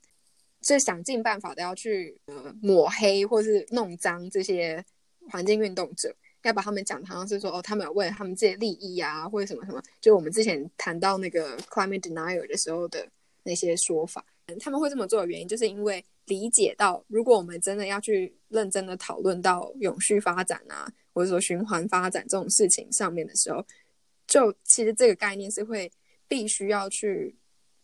[0.62, 4.84] 就想尽办法的要去呃抹黑或是弄脏这些
[5.30, 13.08] 环境运动者，要把他们讲好像是说哦，他们有为了他们自己利益啊，或者什么什么，就我们之前谈到那个 climate denial 的时候的
[13.44, 14.26] 那些说法，
[14.60, 16.04] 他们会这么做的原因，就是因为。
[16.28, 23.66] 理解到，如果我们真的要去认真的讨论到永续发展啊，或者说循环发展这种事情上面的时候，
[24.32, 25.92] 就其实这个概念是会
[26.26, 27.36] 必须要去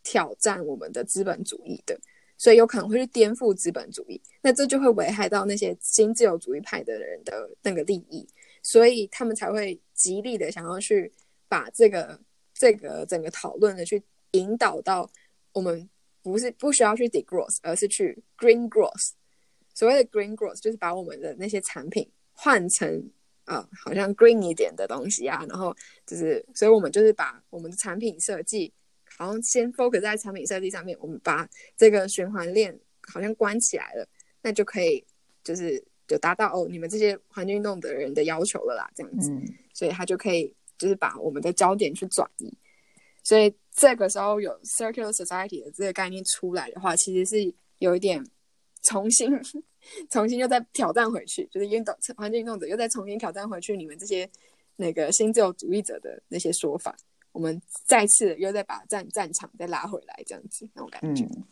[0.02, 2.00] 挑战我们的资本主义的，
[2.38, 8.26] 所以有可能会去颠覆资本主义，那这就会危害到那些新自由主义派的人的那个利益，
[8.64, 11.12] 所以他们才会极力的想要去
[11.50, 12.18] 把这个
[12.54, 15.12] 这个整个讨论的去引导到
[15.52, 15.90] 我们。
[16.24, 19.12] 不是不需要去 degrowth，而是去 green growth。
[19.74, 23.10] 所谓的 green growth 就是把我们的那些产品换成
[23.48, 28.72] 呃好像 green 一点的东西啊，然后就是，所以我们就是把我们的产品设计，
[29.18, 34.08] 好像先 focus 在产品设计上面，我们把这个循环链好像关起来了，
[34.42, 35.04] 那就可以
[35.44, 39.32] 就是就达到哦你们这些环境运动的人的要求了啦，这样子。
[39.32, 39.44] 嗯
[39.78, 42.52] 所以他就可以就是把我们的焦点去转移。
[43.24, 48.26] 所以这个时候有 circular society 的这个概念出来的话，其实是有一点
[48.82, 49.30] 重新
[50.10, 54.30] 重新又再挑战回去，就是运动环境运动者又再重新挑战回去你们这些
[54.76, 56.96] 那个新自由主义者的那些说法。
[57.34, 61.24] 我们再次又再把战战场再拉回来，这样子那种感觉。
[61.24, 61.44] 嗯，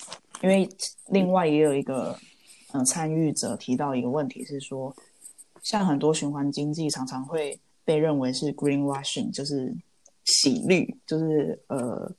[0.42, 0.68] 因为
[1.10, 2.18] 另外也有一个
[2.74, 4.96] 嗯、呃参与者提到一个问题是说，
[5.62, 9.72] 像很多循环经济常常会被认为是 greenwashing，就是
[10.24, 12.12] 洗绿，就是呃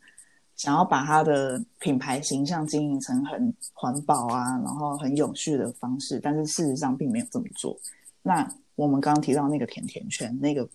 [0.56, 7.78] 想要把它的品牌形象经营成很环保啊，然后很永续的方式，但是事实上并没有这么做。
[8.22, 10.68] 那我们刚刚提到那个甜甜圈，那个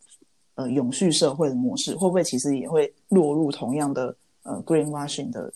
[0.55, 5.51] 呃永续社会的模式，会不会其实也会落入同样的呃 greenwashing 的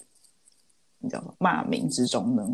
[0.99, 2.47] 你叫什么骂名之中呢？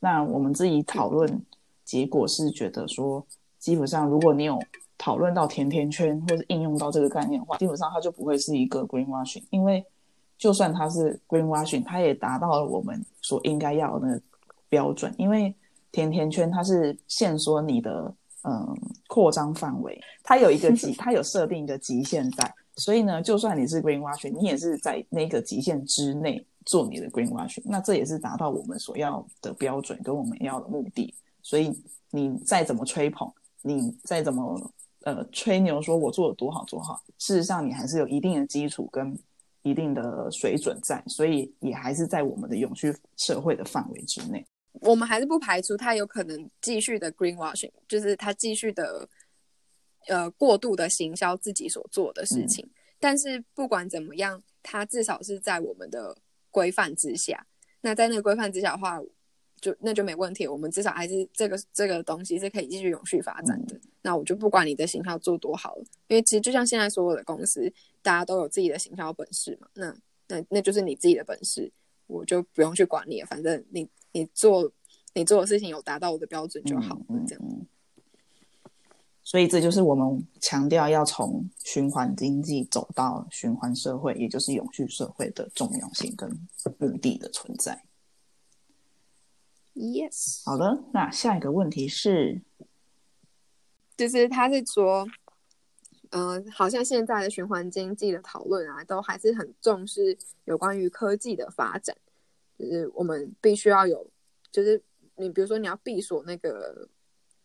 [0.00, 1.44] 那我们自己讨论
[1.84, 3.26] 结果是觉得说，
[3.58, 4.56] 基本上如果你有
[4.96, 9.84] 讨论到甜甜圈或者应用到这个概念的话，基本上它就不会是一个 greenwashing，因为
[10.38, 14.22] 就算它是 greenwashing，它也达到了我们所应该要的那个
[14.68, 15.52] 标准，因为
[15.90, 31.12] 甜甜圈它是限缩你的嗯扩张范围，它有一个极， 它有设定一个极限在，所以呢，就算你是 greenwashing，你也是在那个极限之内做你的 greenwashing，那这也是达到我们所要的标准跟我们要的目的。
[31.42, 31.72] 所以
[32.10, 33.28] 你再怎么吹捧，
[33.62, 34.70] 你再怎么
[35.04, 39.18] 呃吹牛说我做的多好多好，事实上你还是有一定的基础跟
[39.68, 44.44] 一定的水准在，所以也还是在我们的永续社会的范围之内。
[44.80, 49.08] 我们还是不排除它有可能继续的 greenwashing，就是它继续的
[50.06, 52.68] 呃过度的行销自己所做的事情。
[53.00, 56.16] 但是不管怎么样，它至少是在我们的
[56.50, 57.46] 规范之下。
[57.80, 59.00] 那在那个规范之下的话，
[59.60, 60.46] 就那就没问题。
[60.46, 63.80] 我们至少还是这个这个东西是可以继续永续发展的。
[64.02, 67.72] 那我就不管你的行销做多好了，因为其实就像现在所有的公司，
[68.08, 69.68] 大家都有自己的行销本事嘛。
[69.74, 69.94] 那
[70.28, 71.70] 那那就是你自己的本事，
[72.06, 73.26] 我就不用去管你了。
[73.26, 74.72] 反正你你做
[75.12, 77.44] 你做的事情有达到我的标准就好了，这样。
[77.44, 77.66] 嗯
[79.22, 86.30] 所以这就是我们强调要从循环经济走到循环社会，也就是永续社会的重要性跟
[86.78, 87.84] 目的的存在。
[89.74, 92.40] Yes，好的，那下一个问题是，
[93.98, 95.06] 就是他是说，
[96.10, 101.96] 嗯、好像现在的循环经济的讨论啊，都还是很重视有关于科技的发展，
[102.58, 104.10] 就是我们必须要有，
[104.50, 104.82] 就是
[105.16, 106.88] 你比如说你要闭锁那个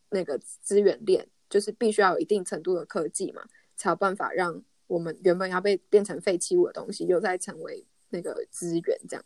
[0.10, 3.44] 那个资源链，就是必须要有一定程度的科技嘛，
[3.76, 9.26] 才有办法让我们原本要被变成废弃物的东西，又再成为那个资源这样。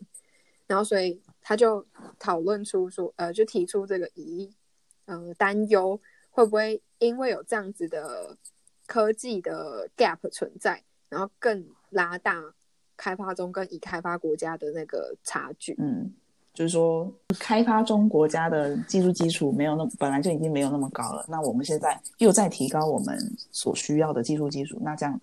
[0.66, 1.86] 然后所以他就
[2.18, 4.52] 讨论出说，呃，就提出这个疑，
[5.06, 8.36] 呃，担忧会不会因为有这样子的
[8.88, 12.42] 科技的 gap 存在，然后更拉大
[12.96, 15.76] 开发中跟已开发国家的那个差距。
[15.78, 16.12] 嗯，
[16.54, 23.16] 就是说开发中国家的技术基础没有那本来就已经没有那么高了，那我们现在又在提高我们
[23.52, 25.20] 所需要的技术基础，那这样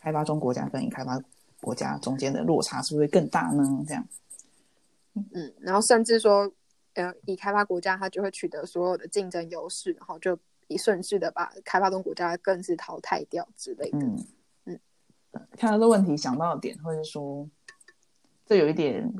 [0.00, 1.20] 开发中国家跟已开发
[1.60, 3.84] 国家中间的落差是不是会更大呢？
[3.86, 4.08] 这样，
[5.32, 6.50] 嗯，然后甚至说，
[6.94, 10.38] 呃，已开发国家它就会取得所有的竞争优势，然后就以
[10.76, 13.98] 顺势的把开发中国家更是淘汰掉之类的。
[13.98, 14.26] 嗯
[14.64, 14.80] 嗯，
[15.56, 17.48] 看到这问题想到的点，或者说
[18.44, 19.10] 这有一点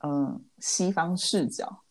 [0.00, 1.82] 嗯西方视角，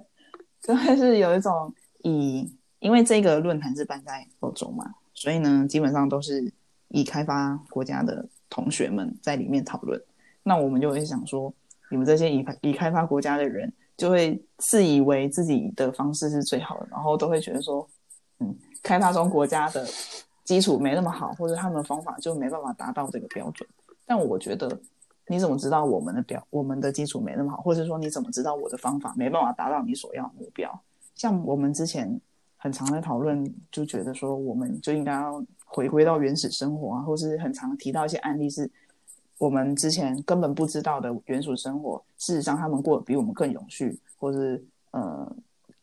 [0.60, 6.52] 就会是有一种以因为这个论坛是办在欧洲嘛，所以呢，基本上都是
[6.88, 10.00] 以开发国家的同学们在里面讨论。
[10.42, 11.54] 那我们就会想说，
[11.90, 17.88] 你们这些已已开发国家的人，就会自以为自己的方式是最好的，然后都会觉得说，
[18.42, 19.86] 嗯，开发中国家的
[20.44, 23.68] 基础没那么好，或者他们的方法就没办法达到这个标准。
[24.04, 24.78] 但我觉得，
[25.28, 30.82] 你怎么知道我们的标我们的基础没那么好，或者说你怎么知道我的方法没办法达到你所要的目标？
[31.14, 32.20] 像我们之前
[32.56, 38.70] 很常在讨论，就觉得说我们就应该要回归到原始生活啊，或是很常提到一些案例是。
[39.38, 45.28] 我们之前根本不知道的原始生活，事实上他们过得比我们更永续，或是呃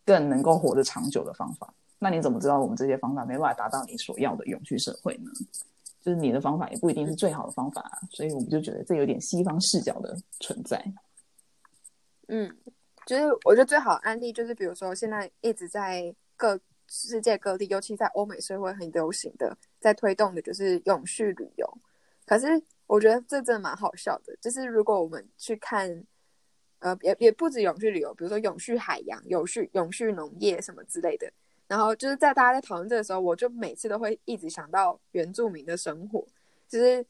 [0.05, 1.74] 更能够活得长久的方法。
[2.00, 5.30] 那你怎么知道我们这些方法没办法达到你所要的永续社会呢？
[6.02, 10.82] 就是你的方法也不一定是最好的方法、所以我们就觉得这有点西方视角的存在。
[12.30, 12.50] 嗯，
[13.06, 21.78] 就是我觉得最好的案例就是，比如说现在一直在各世界各地，尤其在欧美社会很流行的，在推动的就是永续旅游。
[22.26, 22.47] 可是
[22.88, 26.02] 我觉得这真的蛮好笑的，就是如果我们去看，
[26.80, 31.30] 呃，也也不止永续旅游，比如说永续海洋、永续永续农业什么之类的。
[31.70, 36.28] 然后就是在大家在讨论这个时候，我就每次都会一直想到原住民的生活，
[36.67, 37.05] 就是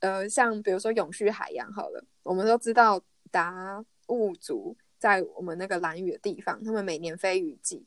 [0.00, 3.00] 呃，像比如说永续海洋好了，我们都知道
[3.30, 4.76] 达悟族。
[4.98, 7.82] 在我们那个蓝雨的地方，他们每年飞雨季，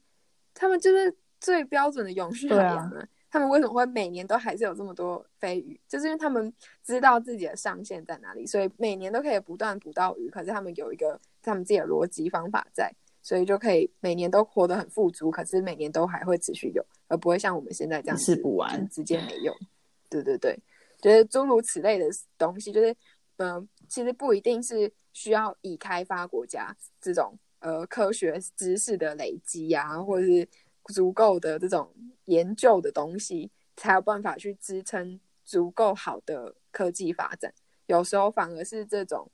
[0.51, 3.07] 他们就是最标准的永续海洋啊。
[3.29, 5.79] 他们为什么会每年都还是有这么多飞鱼？
[5.87, 6.51] 就是因为他们
[6.83, 10.27] 知道自己的上限在哪里，所以每年都可以不断捕到鱼。
[10.27, 12.91] 可是他们有一个他们自己的逻辑方法在，
[13.23, 15.31] 所以就可以每年都活得很富足。
[15.31, 19.55] 可是每年都还会持续有，而不会像我们现在这样吃不完，直接没用。
[20.07, 20.55] 对对对，
[21.01, 22.05] 就是诸如此类的
[22.37, 22.95] 东西，就是
[23.37, 24.93] 嗯，其实不一定是。
[25.15, 30.49] 需要以开发国家这种呃科学知识的累积啊，或者是
[30.85, 31.87] 足够的这种
[32.25, 37.53] 研究的东西，才有办法去支撑足够好的科技发展。
[37.85, 39.29] 有时候反而是这种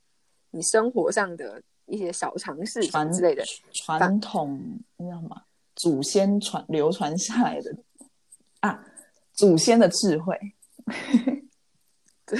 [0.50, 4.58] 你生活上的一些小尝试之类的传统，
[4.96, 5.42] 你知道吗？
[5.74, 7.76] 祖先传流传下来的
[8.60, 8.84] 啊，
[9.32, 10.38] 祖先的智慧。
[12.24, 12.38] 对，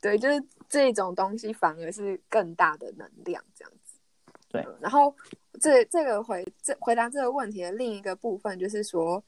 [0.00, 0.44] 对，就是。
[0.70, 3.96] 这种东西反而是更大的能量，这样子。
[4.50, 5.16] 对，然后
[5.58, 9.24] 这这个回这回答这个问题的另一个部分就是说，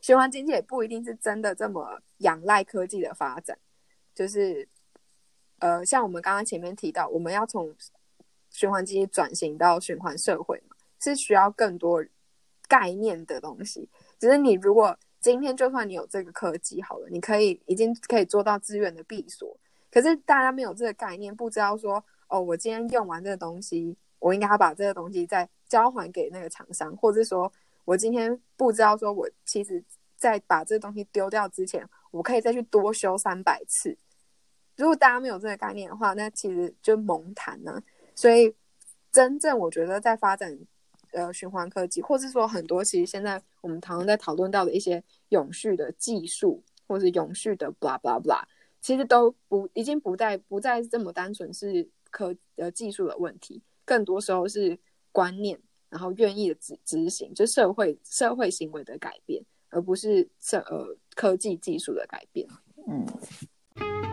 [0.00, 3.56] 循环经济也不一定是真的这么仰赖科技的发展。
[4.12, 4.68] 就是
[5.60, 7.72] 呃，像我们刚刚前面提到，我们要从
[8.52, 12.04] 循环经济转型到循环社会嘛，是需要更多
[12.68, 13.88] 概念的东西。
[14.18, 19.56] 只是你如果今天就算你有这个科技好了，你可以已经可以做到资源的闭锁。
[19.90, 27.52] 可是大家没有这个概念，不知道说哦，我今天用完这个东西，我应该要把这个东西再交还给那个厂商，或者说
[27.84, 29.82] 我今天不知道说我其实，
[30.16, 33.96] 在把这个东西丢掉之前，我可以再去多修三百次。
[34.76, 37.82] 如果大家没有这个概念的话，那其实就蒙谈呢。
[38.22, 38.54] 所以
[39.10, 40.56] 真正我觉得在发展
[41.10, 48.40] 呃循环科技，或是说很多其实现在我们常常在讨论到的一些永续的技术，或是永续的 blah blah blah。
[48.80, 54.78] 其实都不已经不再不再这么单纯是科呃技术的问题，更多时候是
[55.10, 62.46] 观念，然后愿意的执执行，就社会社会行为的改变，而不是社呃科技技术的改变。
[62.86, 64.11] 嗯。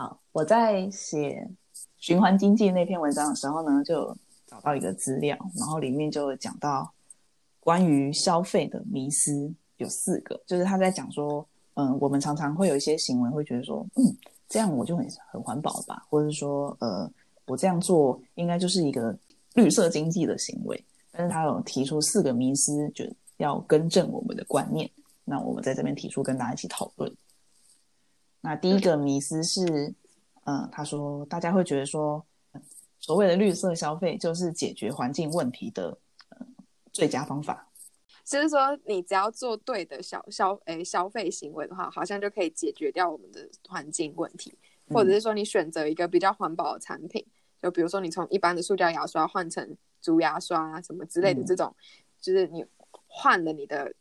[0.00, 1.46] 好，我在写
[1.98, 6.90] 循环经济那篇文章的时候呢，就找到一个资料，然后里面就讲到
[7.58, 9.52] 关于消费的迷思。
[9.76, 14.02] 有四个，就是他在讲说，嗯，我们常常会有一些行为，会觉得说，嗯，
[14.48, 17.10] 这样我就很很环保吧，或者说，呃，
[17.44, 19.14] 我这样做应该就是一个
[19.52, 20.82] 绿色经济的行为。
[21.12, 23.04] 但是他有提出四个迷思，就
[23.36, 24.90] 要更正我们的观念。
[25.26, 27.14] 那我们在这边提出跟大家一起讨论。
[28.40, 29.94] 那第一个迷思是，
[30.44, 32.24] 嗯，他说大家会觉得说，
[32.98, 35.98] 所谓的绿色消费就是解决环境问题的
[36.92, 37.66] 最佳方法。
[38.24, 44.56] 就是说，你只要做对的消消诶消费行为的话，好像就可以解决掉我们的环境问题，
[44.88, 47.26] 或者是说你选择一个比较环保的产品，
[47.60, 51.74] 就比如说你从一般的塑胶牙刷换成竹牙刷啊什么之类的这种，
[52.20, 52.64] 就是你
[53.08, 53.92] 换了你的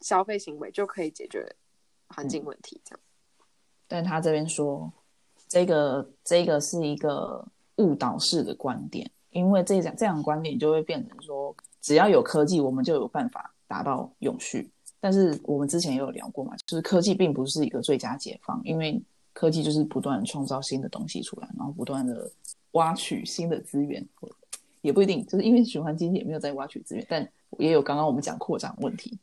[0.00, 1.44] 消费行为就可以解决
[2.08, 3.00] 环境问题，这样。
[3.88, 4.92] 但他这边说，
[5.48, 13.50] 这个这个是一个误导式的观点，因为这样这样观点就会变成说，只要有科技，我们就有办法。
[13.66, 14.70] 达到永续，
[15.00, 22.30] 但是我们之前也有聊过嘛，就是科技并不是一个最佳解方，因为科技就是不断创造新的东西出来，然后不断的
[22.72, 24.06] 挖取新的资源，
[24.82, 27.26] 也不一定，就是因为循环经济也没有在挖取资源，但
[27.58, 29.18] 也有刚刚我们讲扩展问题，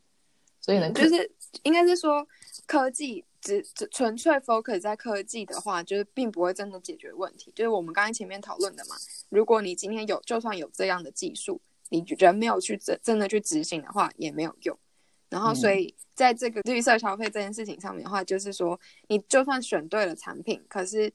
[0.60, 1.30] 所以呢，就是
[1.62, 2.26] 应该是说
[2.66, 8.96] 科技只只纯粹 focus 在科技的话，就是并不会真的解决问题，就是我们刚才前面讨论的嘛，
[9.28, 11.60] 如果你今天有就算有这样的技术。
[11.94, 14.74] 你人没有去真真的去执行的话也没有用，
[15.28, 21.12] 然后所以在这个绿色消费这件事情上面的话，就是说你就算选对了产品，可是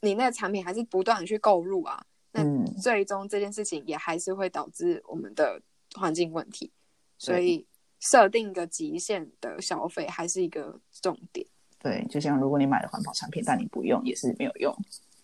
[0.00, 2.42] 你那个产品还是不断的去购入啊，那
[2.82, 5.62] 最终这件事情也还是会导致我们的
[5.94, 6.72] 环境问题，
[7.16, 7.64] 所以
[8.00, 11.46] 设定一个极限的消费还是一个重点。
[11.80, 14.74] 对，就像如果你买了环保产品，但你不用也是没有用。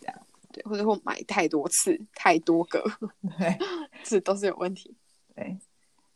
[0.00, 0.16] 这样
[0.52, 2.82] 对，或者说买太多次、太多个，
[3.38, 3.58] 对，
[4.04, 4.94] 这都是有问题。
[5.34, 5.56] 对，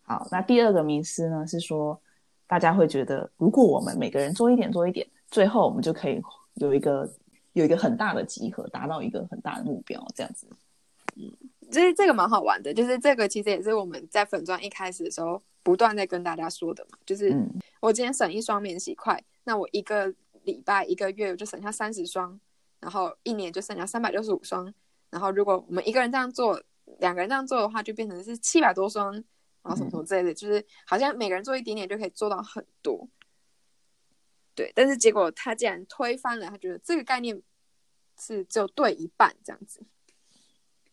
[0.02, 2.00] 好，那第二个迷思呢，是说
[2.46, 6.22] 大家会觉得，如果我们每个人做一点、做一点，最后我们就可以
[6.54, 7.10] 有一个
[7.54, 10.46] 有一个很大的集合，达到一个很大的目标，这样子。
[11.70, 17.46] 就是这个蛮好玩的，就是这个其实也是我们在粉钻一开始的时候不断在跟大家说的嘛，就是嗯
[17.80, 20.14] 我今天省一双免洗筷，那我一个
[20.48, 22.40] 礼拜一个月我就省下三十双，
[22.80, 24.72] 然后一年就剩下三百六十五双，
[25.10, 26.60] 然后如果我们一个人这样做，
[26.98, 33.06] 两个人这样做的话，就变成是七百多双，然后什么什么之类的，就是好像每个人做一点点就可以做到很多。
[34.54, 37.40] 对，但是结果他竟然推翻了，他觉得这个概念
[38.18, 39.80] 是只有对一半这样子。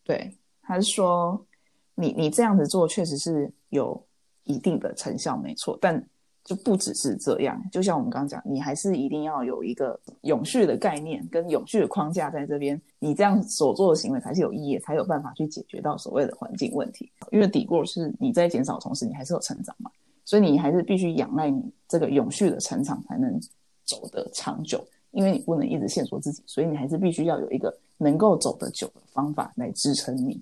[0.04, 1.48] 对，他是说
[1.96, 4.06] 你你这样子做确实是有
[4.44, 6.08] 一定的成效，没错，但
[6.46, 7.62] 就不只是这样。
[7.72, 17.12] 就像我们刚刚讲，你还是一定要有一个永续的概念跟永续的框架在这边，你这样所做的行为才是有意义，才有办法去解决到所谓的环境问题。
[17.32, 19.92] 因为底过是你在减少，同时你还是有成长嘛，
[20.24, 23.38] 所以你还是必须仰赖你这个永续的成长才能
[23.84, 24.82] 走得长久。
[25.12, 30.38] 因为你不能一直限缩自己，所以你还是必须要有一个能够走得久的方法来支撑你。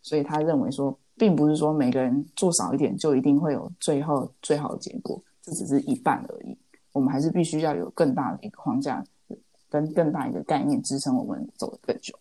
[0.00, 6.56] 所以他认为说，并不是说每个人做少一点就一定会有最后最好的结果，这只是一半而已。
[6.92, 9.02] 我们还是必须要有更大的一个框架
[9.70, 12.18] 跟更大一个概念支撑我们走得更久。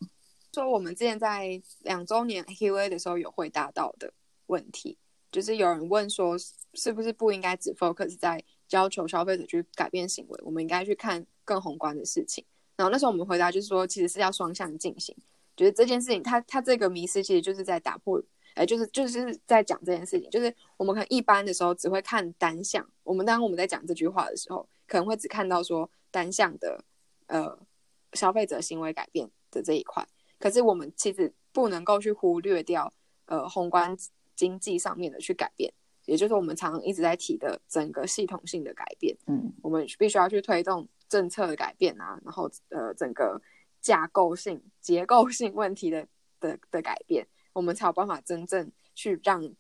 [0.54, 4.12] 说我们之前在两周年 Q&A 的时候有回答到的
[4.48, 4.98] 问题，
[5.32, 6.38] 就是有人问说，
[6.74, 12.44] 是不是不应该只 focus 在要求消费者去改变行为，我们应该去看更宏观的事情。
[12.76, 15.16] 然后那时候我们回答就是说，其实是要双向进行，
[15.56, 18.22] 就是这件事情，它它这个迷失其实就是在打破，
[18.58, 26.84] 哎，就是就是在讲这件事情，就是我们可能一般的时候只会看单向，我们当我们在讲这句话的时候，可能会只看到说单向的
[27.28, 27.58] 呃
[28.14, 30.06] 消费者行为改变的这一块，
[30.40, 32.92] 可是我们其实不能够去忽略掉
[33.26, 33.96] 呃宏观
[34.36, 35.72] 经济上面的去改变，
[36.06, 39.16] 也就是我们常常一直在提的整个系统性的改变。
[39.28, 39.54] 嗯。
[39.62, 43.42] 我们必须要去推动政策的改变啊，然后呃整个
[43.82, 46.08] 架构性、结构性问题的
[46.40, 47.28] 的的改变，
[47.58, 49.52] 我们才有办法真正去让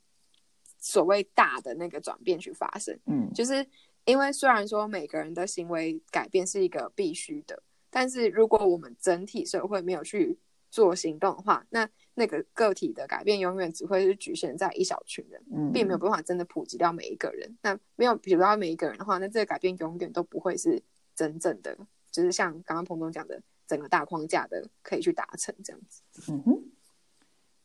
[0.80, 2.98] 所谓大的那个转变去发生。
[3.08, 3.66] 嗯就是
[4.06, 10.38] 因为虽然说每个人的行为改变是一个必须的，但是如果我们整体社会没有去
[10.70, 15.41] 做行动的话，那那个个体的改变永远只会是局限在一小群人。
[15.52, 17.58] 嗯，并没有办法真的普及到每一个人。
[17.64, 20.80] 那没有普及到每一个人的话，那这个改变永远都不会是
[21.16, 21.76] 真正的，
[22.12, 26.02] 就是像刚刚彭总讲的，整个大框架的可以去达成这样子。
[26.30, 26.64] 嗯哼，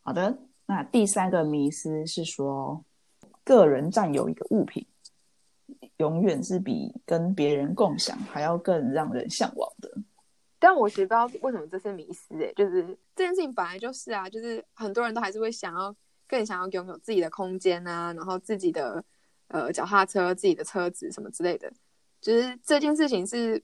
[0.02, 0.38] 好的。
[0.66, 2.84] 那第三个迷思是说，
[3.44, 4.86] 个人占有一个物品，
[5.96, 9.92] 永远是比跟别人共享还要更让人向往的。
[10.58, 15.94] 但我其实不知道为什么这是迷思哎、就是这件事情本来就是啊，就是很多人都还是会想要
[16.28, 19.04] 更想要拥有自己的空间啊，然后自己的
[19.48, 21.70] 呃脚踏车、自己的车子什么之类的，
[22.20, 23.60] 就是这件事情是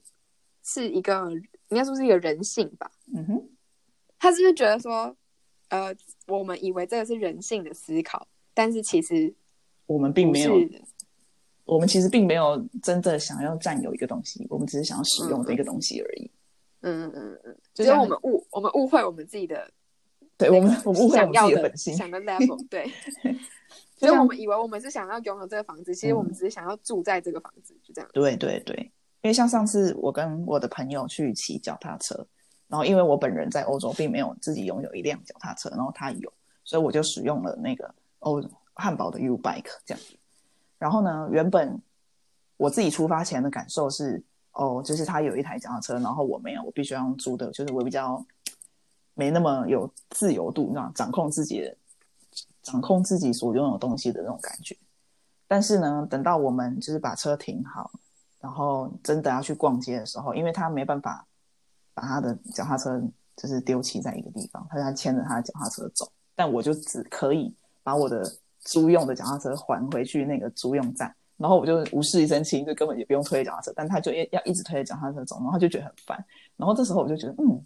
[0.61, 1.31] 是一个
[1.69, 3.49] 应该说是一个人性吧，嗯哼，
[4.19, 5.15] 他是不是觉得说，
[5.69, 5.95] 呃，
[6.27, 9.33] 我们以为这个是人性的思考，但是其实
[9.85, 10.53] 我们并没有，
[11.65, 16.31] 我们其实并没有真的想要占有一个东西，我们只是想要使用这个东西而已。
[16.81, 19.69] 嗯嗯嗯，就像只有我们误我们误会我们自己的
[20.37, 21.95] 对我们，我们误会我们自己的 本性。
[21.95, 22.89] 想的 level， 对。
[23.97, 28.09] 所以我们以为我们是想要拥有这个房子，其实我们嗯只是想要住在这个房子，就这样。
[28.13, 28.73] 对对对，
[29.21, 32.25] 因为像上次我跟我的朋友去骑脚踏车，
[32.69, 36.31] 然后因为我本人在欧洲并没有自己拥有一辆脚踏车，然后他有，
[36.63, 38.41] 所以我就使用了那个欧
[38.75, 40.15] 汉堡的 U Bike 这样子。
[40.77, 41.81] 然后呢，原本
[42.55, 48.23] 我自己出发前的感受是，哦，就是他有一台脚踏车，然后我没有，我必须要用租的，就是我比较
[49.15, 51.75] 没那么有自由度，那掌控自己
[52.61, 54.77] 掌控自己所拥有东西的那种感觉。
[55.47, 57.91] 但是呢，等到我们就是把车停好，
[58.39, 61.25] 然后真的要去逛街的时候，因为他没办法
[61.99, 63.01] 把他的脚踏车
[63.35, 68.23] 就是丢弃在一个地方，他他牵着他的脚踏车走，但我就只可以把我的
[68.61, 76.25] 租用的脚踏车还回去那个租用站，然后我就无事一身轻，就根本也不用推脚踏车，但他就要要一直推着脚踏车走，然后他就觉得很烦，
[76.55, 77.61] 然后这时候我就觉得，嗯，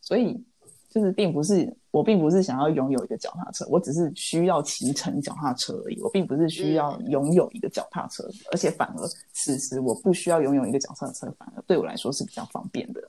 [0.00, 0.40] 所以
[0.88, 8.22] 就是并不是我并不是想要拥有一个脚踏车，我只是需要骑乘脚踏车而已，我并不是需要拥有一个脚踏车，
[8.52, 13.02] 而且反而此时我不需要拥有一个脚踏车，反而对我来说是比较方便的。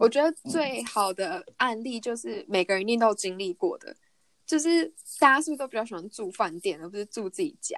[0.00, 3.94] 我觉得最好的案例就是每个人一定都经历过的，
[4.46, 4.86] 就是
[5.18, 7.76] 大家是不是都比较喜欢住饭店，而不是住自己家？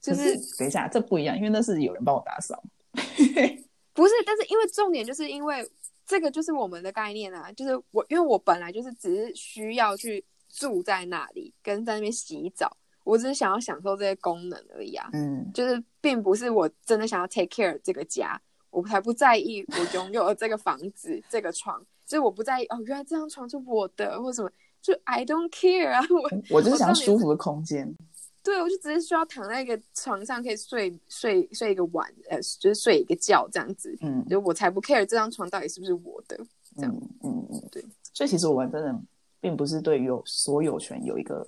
[0.00, 2.62] 就是是等一下，这不一样，因为那是有人帮我打扫。
[3.92, 5.68] 不是，但是因为重点就是因为
[6.06, 12.74] 这个就是我们的概念啊，就是我因为我本来就是只是需要去住在那里，跟在那边洗澡，
[13.04, 18.40] 我只是想要享受这些功能而已啊，嗯就是并不是我真的想要 take care 这个家，
[18.70, 24.50] 我才不在意我拥有了这个房子、这个床，就是我不在意哦，原来这张床是我的，或什么，
[24.80, 27.94] 就 I don't care 啊，我我就是想重点舒服的空间。
[28.42, 36.38] 对我就只是需要躺在一个床上可以睡睡睡一个晚，呃，就是睡一个觉这样子，嗯就我才不 care 这张床到底是不是我的，
[36.74, 37.84] 这样嗯嗯嗯，对。
[38.14, 38.98] 所以其实我们真的
[39.40, 41.46] 并不是对有所有权有一个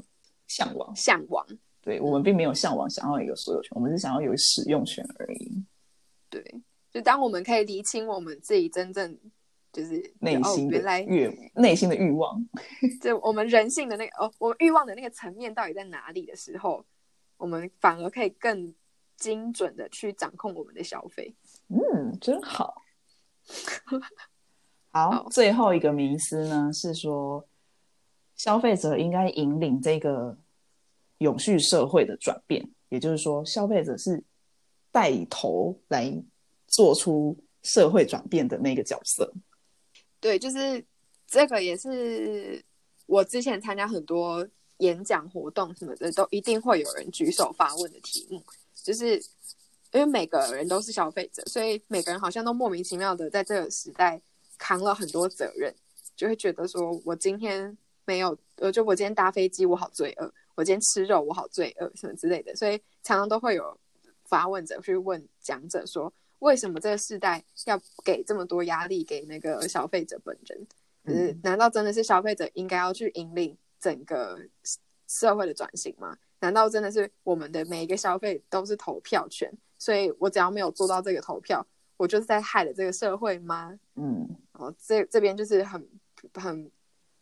[0.48, 1.46] 向往，向往，
[1.80, 5.64] 对我们并没有向往想要一个所有权，我们是想要有使用权而已。
[6.28, 6.44] 对，
[6.92, 9.18] 就当我们可以理清我们自己真正
[9.72, 12.46] 就是哦，内心的原来欲，内心的欲望。
[13.00, 16.84] 就我们人性的那个哦，我们欲望的那个层面到底在哪里的时候，
[17.38, 18.74] 我们反而可以更
[19.16, 21.34] 精准的去掌控我们的消费。
[21.68, 22.82] 嗯，真好。
[24.90, 27.48] 好，好最后一个迷思呢是说，
[28.36, 30.36] 消费者应该引领这个
[31.18, 34.22] 永续社会的转变，也就是说，消费者是
[34.90, 36.22] 带头来
[36.72, 39.32] 做出社会转变的那个角色。
[40.18, 40.84] 对，就是
[41.28, 42.60] 这个也是
[43.06, 44.46] 我之前参加很多
[44.78, 48.42] 演讲活动什么的，都一定会有人举手发问的题目，
[48.74, 49.16] 就是
[49.92, 54.20] 因为每个人都是消费者，所以每个人好像都莫名其妙的在这个时代
[54.58, 55.72] 扛了很多责任，
[56.16, 63.78] 就会觉得说我今天没有，呃，就我今天搭飞机我好罪恶，我今天吃肉我好罪恶什么之类的，所以常常都会有
[64.24, 66.12] 发问者去问讲者说，
[66.42, 70.66] 为什么这个世代要给这么多压力给那个消费者本人？
[71.04, 74.38] 就是难道真的是消费者应该要去引领整个
[75.06, 76.18] 社会的转型吗？
[76.40, 79.52] 难道真的是我们的每一个消费都是投票权？
[79.78, 81.64] 所以我只要没有做到这个投票，
[81.96, 83.78] 我就是在害了这个社会吗？
[83.94, 85.88] 嗯哦，这这边就是很
[86.34, 86.70] 很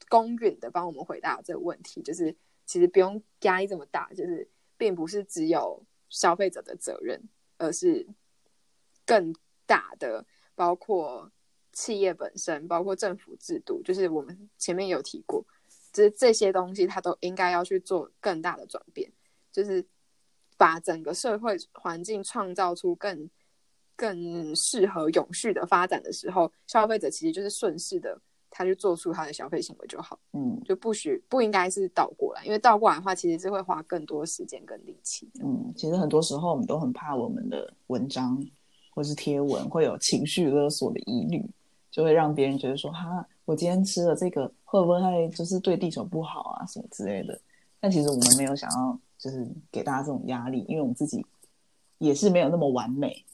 [0.09, 4.49] 公允的帮我们回答这个问题，就是其实不用压力这么大，就是
[4.79, 7.23] 并不是只有消费者的责任，
[7.59, 8.07] 而是
[9.11, 9.35] 更
[9.67, 11.29] 大的，包括
[11.73, 15.45] 企业本身，包括政府制度，就是我们前面有提过，
[15.93, 19.11] 就是这些东西它都应该要去做更大的转变，
[19.51, 19.85] 就是
[20.57, 23.29] 把整个社会环境创造出更
[23.97, 28.17] 更适合永续的发展的时候，消费者其实就是顺势的，
[28.49, 35.29] 他去做出他的消费行为就好，嗯就不许不应该是倒过来，因为倒过来的话，其实是会花更多时间跟力气。
[35.43, 38.41] 嗯，其实很多时候我们都很怕我们的文章
[39.01, 41.43] 或是贴文会有情绪勒索的疑虑，
[41.91, 47.41] 就会让别人觉得说哈，我今天吃了这个会不会就是对地球不好啊什么之类的。
[47.81, 51.25] 但其实我们没有想要就是给大家这种压力，因为我们自己
[51.97, 53.25] 也是没有那么完美。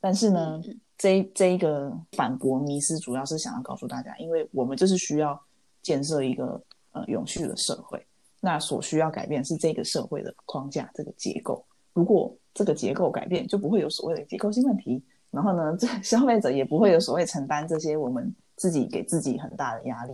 [0.00, 0.58] 但是呢，
[0.96, 5.38] 这这一个反驳迷思，主要是想要告诉大家，因为我们就是需要
[5.82, 6.58] 建设一个
[6.92, 8.02] 呃永续的社会，
[8.40, 11.62] 那所需要改变是这个社会的框架，这个结构。
[11.92, 15.02] 如果这个结构改变，就不会有所谓的结构性问题。
[15.30, 20.12] 然后呢，这消费者也不会有所谓承担这些我们自己给自己很大的压力。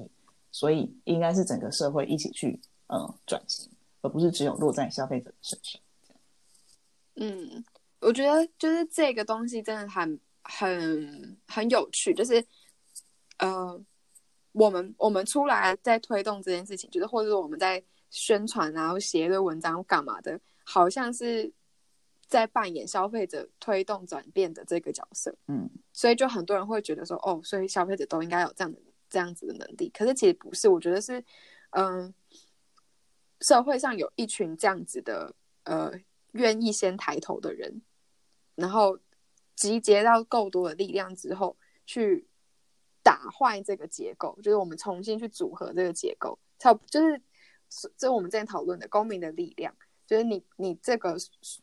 [0.50, 3.70] 所以应该是整个社会一起去呃转型，
[4.00, 5.80] 而不是只有落在消费者的身上。
[7.16, 7.64] 嗯，
[8.00, 12.42] 我觉得就是这个东西真的很很很有趣，就是
[13.38, 13.78] 呃，
[14.52, 17.80] 我们我们出来在推动这件事情，就是或者说我们在
[18.10, 21.52] 宣传啊，或写一堆文章干嘛的，好像是
[22.28, 25.34] 在扮演消费者推动转变的这个角色。
[25.48, 28.78] 嗯所以就很多人会觉得说，哦，所以消费者都应该有这样的
[29.10, 29.90] 这样子的能力。
[29.92, 31.24] 可是其实不是，我觉得是，
[31.70, 32.14] 嗯、
[33.40, 35.90] 社会上有一群这样子的，呃，
[36.32, 37.82] 愿意先抬头的人，
[38.54, 38.96] 然后
[39.56, 42.28] 集结到够多的力量之后，去
[43.02, 47.20] 打坏这个结构，就是我们重新去组合这个结构，才有就是
[47.96, 49.74] 这我们之前讨论的公民的力量。
[50.08, 51.14] 就是你，你这个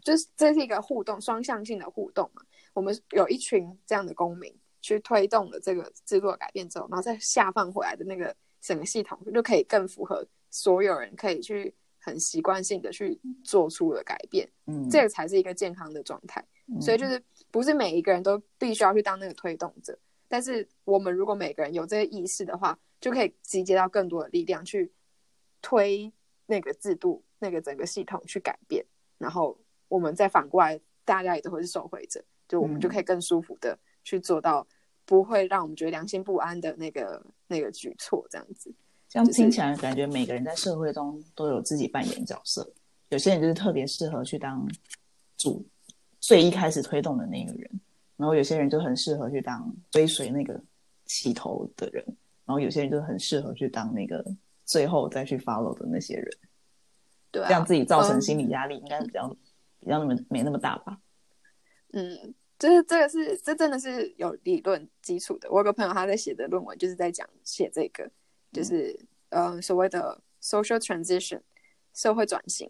[0.03, 2.43] 就是这是一个互动，双向性的互动嘛。
[2.73, 16.45] 我们有一群这样的公民去推动了这个制度的改变之后，然后再下放回来的那个整个系统就可以更符合所有人可以去很习惯性的去做出的改变，嗯，这个才是一个健康的状态。
[16.79, 17.19] 所以就是
[17.49, 24.91] 不是每一个人都必须要去当那个推动者，但是我们如果每个人有这个意识的话，就可以集结到更多的力量去
[25.61, 26.11] 推
[26.45, 28.85] 那个制度、那个整个系统去改变，
[29.17, 29.57] 然后
[29.87, 34.65] 我们再反过来，大家也都会是受惠者，就我们就可以更舒服的去做到
[35.05, 38.73] 不会让我们觉得良心不安的那个那个举措，这样子。
[39.07, 42.67] 这样听起来感觉每个人在社会中都有自己扮演角色，
[43.09, 44.67] 有些人就是特别适合去当
[45.37, 45.63] 主
[46.19, 47.69] 最一开始推动的那个人，
[48.17, 50.59] 然后有些人就很适合去当追随那个
[51.05, 52.03] 起头的人，
[52.45, 54.25] 然后有些人就很适合去当那个
[54.65, 56.27] 最后再去 follow 的那些人，
[57.35, 58.21] 对、啊，这样自己造成嗯。
[58.21, 59.27] 心理压力应该比较、
[59.79, 60.97] 比较那么没那么大吧？
[61.91, 65.51] 嗯，就是这个是这真的是有理论基础的。
[65.51, 68.09] 我有个朋友他在写的论文就是在讲写这个，
[68.51, 68.97] 就是
[69.29, 71.41] 呃所谓的 social transition
[71.93, 72.69] 社会转型，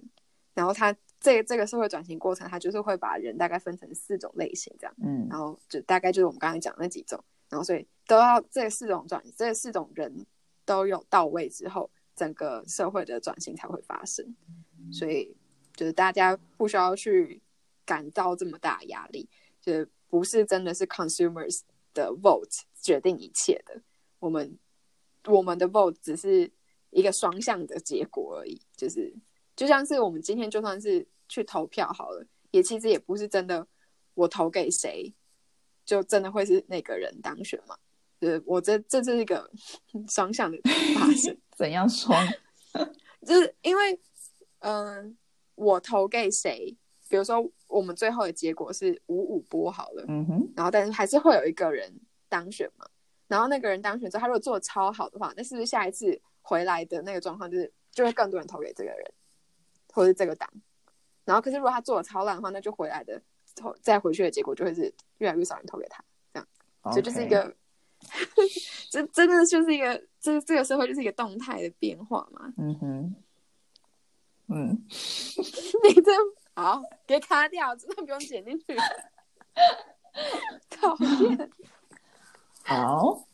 [0.54, 5.28] 然后他这这个社会转型过程，他就是会把人大概分成四种类型这样，嗯。
[5.30, 10.26] 然后就大概就是我们刚才讲的那几种，然后所以都要这四种转这四种人
[10.66, 14.36] 都有到位之后，整个社会的转型才会发生。
[14.92, 15.36] 所以
[15.76, 17.42] 就是大家不需要去
[17.86, 19.28] 感到这么大压力，
[19.62, 21.62] 就是不是真的是 consumers
[21.94, 23.82] 的 vote 决定一切的，
[24.20, 24.58] 我们
[25.26, 26.52] 我们的 vote 只是
[26.92, 29.14] 一个双向的结果而已，就是
[29.56, 33.68] 就像是我们今天就算是去投票好了，也其实也不是真的
[34.14, 35.14] 我投给谁，
[35.84, 37.78] 就真的会是那个人当选嘛。
[38.26, 39.48] 就是我这这是一个
[40.08, 40.58] 双向的
[40.96, 42.18] 发 生，怎样双？
[43.26, 44.00] 就是因为，
[44.60, 45.16] 嗯、
[45.56, 46.76] 我投给谁，
[47.08, 51.94] 比如说我们最后的结果是五五波好了，嗯哼，然后但是还是会有一个人
[52.28, 52.86] 当选嘛，
[53.28, 59.12] 然后那个人当选之后，他如果做的超好的话，那是不是下一次回来的那个状况就是就会更多人投给这个人，
[59.94, 60.50] 或者是这个党？
[61.24, 63.22] 然后可是如果他做的超烂的话，那就回来的
[63.56, 66.48] 投再回去的结果就会是越来越少人投给他，这样
[66.92, 67.56] 所以就是一个，
[68.92, 72.54] 这真的就是一个这这个社会就是一个动态的变化嘛。
[72.58, 73.16] 嗯哼，
[74.48, 74.70] 嗯，
[75.88, 76.12] 你这
[76.54, 78.76] 好给卡掉，真的不用剪进去。
[80.70, 81.50] 讨厌，
[82.64, 83.26] 好。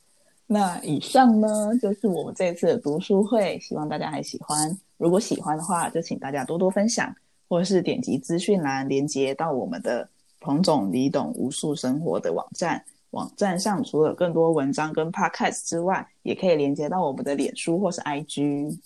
[0.48, 4.78] 那以上呢，就是我们这次的读书会，希望大家还喜欢。
[4.98, 7.16] 如果喜欢的话，就请大家多多分享，
[7.48, 10.10] 或者是点击资讯栏连接到我们的
[10.42, 12.84] 彭总李董无数生活的网站。
[13.12, 18.80] 网站上除了更多文章跟 podcast 之外，也可以连接到我们的脸书或是 IG。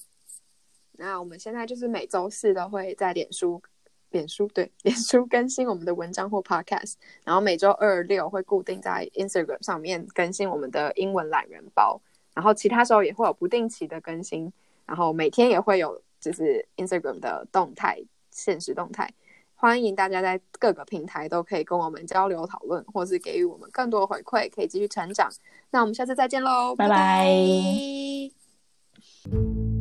[0.98, 3.62] 那我们现在就是每周四都会在脸书、
[4.12, 12.02] 脸书对脸书更新我们的文章或 podcast，然后每周二六会固定在 Instagram 上面更新我们的英文懒人包，
[12.34, 14.52] 然后其他时候也会有不定期的更新，
[14.86, 18.02] 然后每天也会有就是 Instagram 的动态、
[18.32, 19.14] 现实动态。
[19.56, 25.30] 欢迎大家在各个平台都可以跟我们交流讨论，或是给予我们更多的回馈，可以继续成长。
[25.72, 26.96] 那我们下次再见喽，拜拜
[29.30, 29.75] 拜